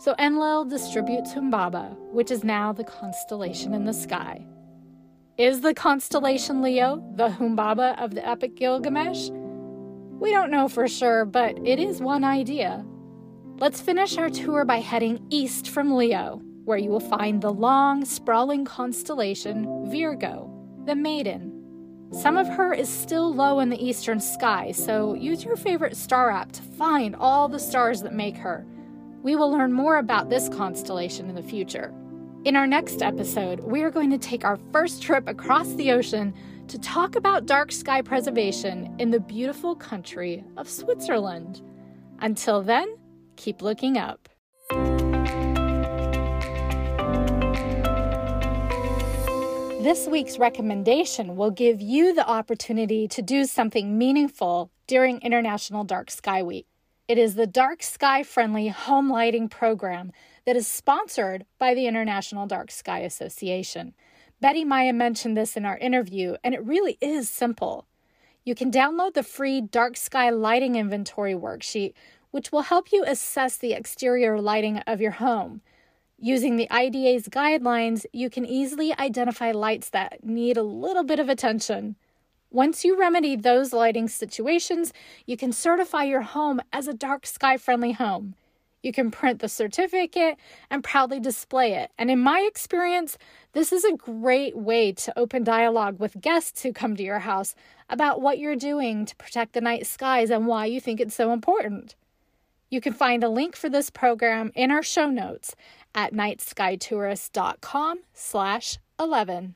So 0.00 0.16
Enlil 0.18 0.64
distributes 0.64 1.32
Humbaba, 1.32 1.96
which 2.10 2.32
is 2.32 2.42
now 2.42 2.72
the 2.72 2.82
constellation 2.82 3.74
in 3.74 3.84
the 3.84 3.94
sky. 3.94 4.44
Is 5.42 5.60
the 5.60 5.74
constellation 5.74 6.62
Leo 6.62 7.02
the 7.16 7.28
Humbaba 7.28 8.00
of 8.00 8.14
the 8.14 8.24
epic 8.24 8.54
Gilgamesh? 8.54 9.28
We 10.20 10.30
don't 10.30 10.52
know 10.52 10.68
for 10.68 10.86
sure, 10.86 11.24
but 11.24 11.58
it 11.66 11.80
is 11.80 12.00
one 12.00 12.22
idea. 12.22 12.86
Let's 13.58 13.80
finish 13.80 14.16
our 14.16 14.30
tour 14.30 14.64
by 14.64 14.76
heading 14.76 15.26
east 15.30 15.70
from 15.70 15.96
Leo, 15.96 16.40
where 16.64 16.78
you 16.78 16.90
will 16.90 17.00
find 17.00 17.42
the 17.42 17.52
long, 17.52 18.04
sprawling 18.04 18.64
constellation 18.64 19.90
Virgo, 19.90 20.48
the 20.86 20.94
maiden. 20.94 21.50
Some 22.12 22.36
of 22.36 22.46
her 22.46 22.72
is 22.72 22.88
still 22.88 23.34
low 23.34 23.58
in 23.58 23.68
the 23.68 23.84
eastern 23.84 24.20
sky, 24.20 24.70
so 24.70 25.14
use 25.14 25.44
your 25.44 25.56
favorite 25.56 25.96
star 25.96 26.30
app 26.30 26.52
to 26.52 26.62
find 26.62 27.16
all 27.16 27.48
the 27.48 27.58
stars 27.58 28.00
that 28.02 28.14
make 28.14 28.36
her. 28.36 28.64
We 29.24 29.34
will 29.34 29.50
learn 29.50 29.72
more 29.72 29.96
about 29.96 30.30
this 30.30 30.48
constellation 30.48 31.28
in 31.28 31.34
the 31.34 31.42
future. 31.42 31.92
In 32.44 32.56
our 32.56 32.66
next 32.66 33.02
episode, 33.02 33.60
we 33.60 33.82
are 33.82 33.90
going 33.90 34.10
to 34.10 34.18
take 34.18 34.44
our 34.44 34.58
first 34.72 35.00
trip 35.00 35.28
across 35.28 35.74
the 35.74 35.92
ocean 35.92 36.34
to 36.66 36.76
talk 36.76 37.14
about 37.14 37.46
dark 37.46 37.70
sky 37.70 38.02
preservation 38.02 38.92
in 38.98 39.12
the 39.12 39.20
beautiful 39.20 39.76
country 39.76 40.42
of 40.56 40.68
Switzerland. 40.68 41.62
Until 42.18 42.60
then, 42.60 42.96
keep 43.36 43.62
looking 43.62 43.96
up. 43.96 44.28
This 49.84 50.08
week's 50.08 50.36
recommendation 50.36 51.36
will 51.36 51.52
give 51.52 51.80
you 51.80 52.12
the 52.12 52.28
opportunity 52.28 53.06
to 53.06 53.22
do 53.22 53.44
something 53.44 53.96
meaningful 53.96 54.72
during 54.88 55.20
International 55.20 55.84
Dark 55.84 56.10
Sky 56.10 56.42
Week. 56.42 56.66
It 57.12 57.18
is 57.18 57.34
the 57.34 57.46
dark 57.46 57.82
sky 57.82 58.22
friendly 58.22 58.68
home 58.68 59.10
lighting 59.10 59.50
program 59.50 60.12
that 60.46 60.56
is 60.56 60.66
sponsored 60.66 61.44
by 61.58 61.74
the 61.74 61.86
International 61.86 62.46
Dark 62.46 62.70
Sky 62.70 63.00
Association. 63.00 63.92
Bettymaya 64.42 64.94
mentioned 64.94 65.36
this 65.36 65.54
in 65.54 65.66
our 65.66 65.76
interview, 65.76 66.36
and 66.42 66.54
it 66.54 66.64
really 66.64 66.96
is 67.02 67.28
simple. 67.28 67.84
You 68.46 68.54
can 68.54 68.70
download 68.70 69.12
the 69.12 69.22
free 69.22 69.60
Dark 69.60 69.98
Sky 69.98 70.30
Lighting 70.30 70.74
Inventory 70.74 71.34
worksheet, 71.34 71.92
which 72.30 72.50
will 72.50 72.62
help 72.62 72.92
you 72.92 73.04
assess 73.06 73.58
the 73.58 73.74
exterior 73.74 74.40
lighting 74.40 74.78
of 74.86 75.02
your 75.02 75.10
home. 75.10 75.60
Using 76.18 76.56
the 76.56 76.70
IDA's 76.70 77.28
guidelines, 77.28 78.06
you 78.14 78.30
can 78.30 78.46
easily 78.46 78.98
identify 78.98 79.52
lights 79.52 79.90
that 79.90 80.24
need 80.24 80.56
a 80.56 80.62
little 80.62 81.04
bit 81.04 81.20
of 81.20 81.28
attention. 81.28 81.96
Once 82.52 82.84
you 82.84 83.00
remedy 83.00 83.34
those 83.34 83.72
lighting 83.72 84.06
situations, 84.06 84.92
you 85.24 85.38
can 85.38 85.50
certify 85.50 86.04
your 86.04 86.20
home 86.20 86.60
as 86.70 86.86
a 86.86 86.92
dark 86.92 87.26
sky 87.26 87.56
friendly 87.56 87.92
home. 87.92 88.34
You 88.82 88.92
can 88.92 89.10
print 89.10 89.40
the 89.40 89.48
certificate 89.48 90.36
and 90.70 90.84
proudly 90.84 91.18
display 91.18 91.72
it. 91.72 91.90
And 91.96 92.10
in 92.10 92.18
my 92.18 92.40
experience, 92.46 93.16
this 93.52 93.72
is 93.72 93.84
a 93.84 93.96
great 93.96 94.54
way 94.54 94.92
to 94.92 95.18
open 95.18 95.44
dialogue 95.44 95.98
with 95.98 96.20
guests 96.20 96.62
who 96.62 96.74
come 96.74 96.94
to 96.96 97.02
your 97.02 97.20
house 97.20 97.54
about 97.88 98.20
what 98.20 98.38
you're 98.38 98.56
doing 98.56 99.06
to 99.06 99.16
protect 99.16 99.54
the 99.54 99.60
night 99.62 99.86
skies 99.86 100.28
and 100.28 100.46
why 100.46 100.66
you 100.66 100.78
think 100.78 101.00
it's 101.00 101.14
so 101.14 101.32
important. 101.32 101.94
You 102.68 102.82
can 102.82 102.92
find 102.92 103.24
a 103.24 103.30
link 103.30 103.56
for 103.56 103.70
this 103.70 103.88
program 103.88 104.52
in 104.54 104.70
our 104.70 104.82
show 104.82 105.08
notes 105.08 105.54
at 105.94 106.12
nightskytourist.com 106.12 108.00
slash 108.12 108.78
11. 109.00 109.54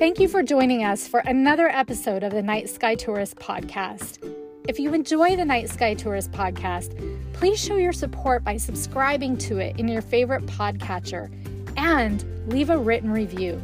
Thank 0.00 0.18
you 0.18 0.28
for 0.28 0.42
joining 0.42 0.82
us 0.82 1.06
for 1.06 1.20
another 1.20 1.68
episode 1.68 2.22
of 2.22 2.32
the 2.32 2.42
Night 2.42 2.70
Sky 2.70 2.94
Tourist 2.94 3.36
podcast. 3.36 4.34
If 4.66 4.78
you 4.78 4.94
enjoy 4.94 5.36
the 5.36 5.44
Night 5.44 5.68
Sky 5.68 5.92
Tourist 5.92 6.32
podcast, 6.32 6.96
please 7.34 7.62
show 7.62 7.76
your 7.76 7.92
support 7.92 8.42
by 8.42 8.56
subscribing 8.56 9.36
to 9.36 9.58
it 9.58 9.78
in 9.78 9.88
your 9.88 10.00
favorite 10.00 10.46
podcatcher 10.46 11.30
and 11.76 12.24
leave 12.50 12.70
a 12.70 12.78
written 12.78 13.10
review. 13.10 13.60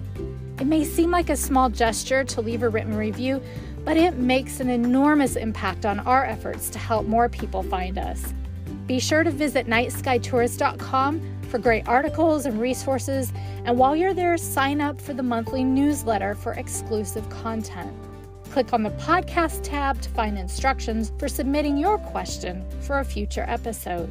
It 0.61 0.67
may 0.67 0.85
seem 0.85 1.11
like 1.11 1.31
a 1.31 1.37
small 1.37 1.71
gesture 1.71 2.23
to 2.25 2.43
leave 2.43 2.63
a 2.63 2.69
written 2.69 2.95
review, 2.95 3.43
but 3.87 3.97
it 3.97 4.19
makes 4.19 4.61
an 4.61 4.69
enormous 4.69 5.37
impact 5.37 5.87
on 5.87 6.01
our 6.01 6.27
efforts 6.27 6.69
to 6.69 6.79
help 6.79 7.07
more 7.07 7.31
people 7.31 7.63
find 7.63 7.97
us. 7.97 8.35
Be 8.87 9.01
sure 9.01 9.25
to 9.25 9.31
visit 9.31 9.67
nightskytourist.com 9.67 11.21
for 11.51 11.59
great 11.59 11.89
articles 11.89 12.47
and 12.47 12.61
resources. 12.61 13.33
And 13.65 13.77
while 13.79 13.97
you're 13.97 14.15
there, 14.15 14.37
sign 14.37 14.81
up 14.81 15.01
for 15.01 15.15
the 15.15 15.23
monthly 15.23 15.63
newsletter 15.65 16.35
for 16.35 16.53
exclusive 16.53 17.29
content. 17.29 17.93
Click 18.51 18.73
on 18.73 18.83
the 18.83 18.91
podcast 18.91 19.63
tab 19.63 20.01
to 20.03 20.09
find 20.11 20.37
instructions 20.39 21.13
for 21.19 21.29
submitting 21.29 21.77
your 21.77 21.99
question 21.99 22.65
for 22.81 23.01
a 23.01 23.05
future 23.05 23.45
episode. 23.49 24.11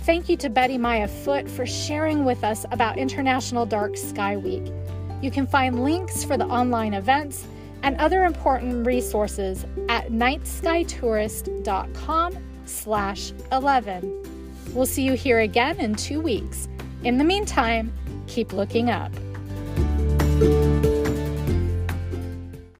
Thank 0.00 0.28
you 0.28 0.36
to 0.38 0.50
Bettymaya 0.50 1.08
Foott 1.08 1.48
for 1.48 1.64
sharing 1.66 2.24
with 2.24 2.42
us 2.42 2.66
about 2.72 2.98
International 2.98 3.64
Dark 3.66 3.96
Sky 3.96 4.36
Week. 4.36 4.72
You 5.20 5.30
can 5.30 5.46
find 5.46 5.84
links 5.84 6.24
for 6.24 6.36
the 6.36 6.46
online 6.46 6.94
events 6.94 7.46
and 7.82 7.96
other 7.98 8.24
important 8.24 8.84
resources 8.86 9.64
at 9.88 10.08
nightskytourist.com 10.08 12.51
slash 12.64 13.32
11. 13.50 14.72
We'll 14.74 14.86
see 14.86 15.02
you 15.02 15.14
here 15.14 15.40
again 15.40 15.78
in 15.80 15.94
two 15.94 16.20
weeks. 16.20 16.68
In 17.04 17.18
the 17.18 17.24
meantime, 17.24 17.92
keep 18.26 18.52
looking 18.52 18.90
up. 18.90 19.12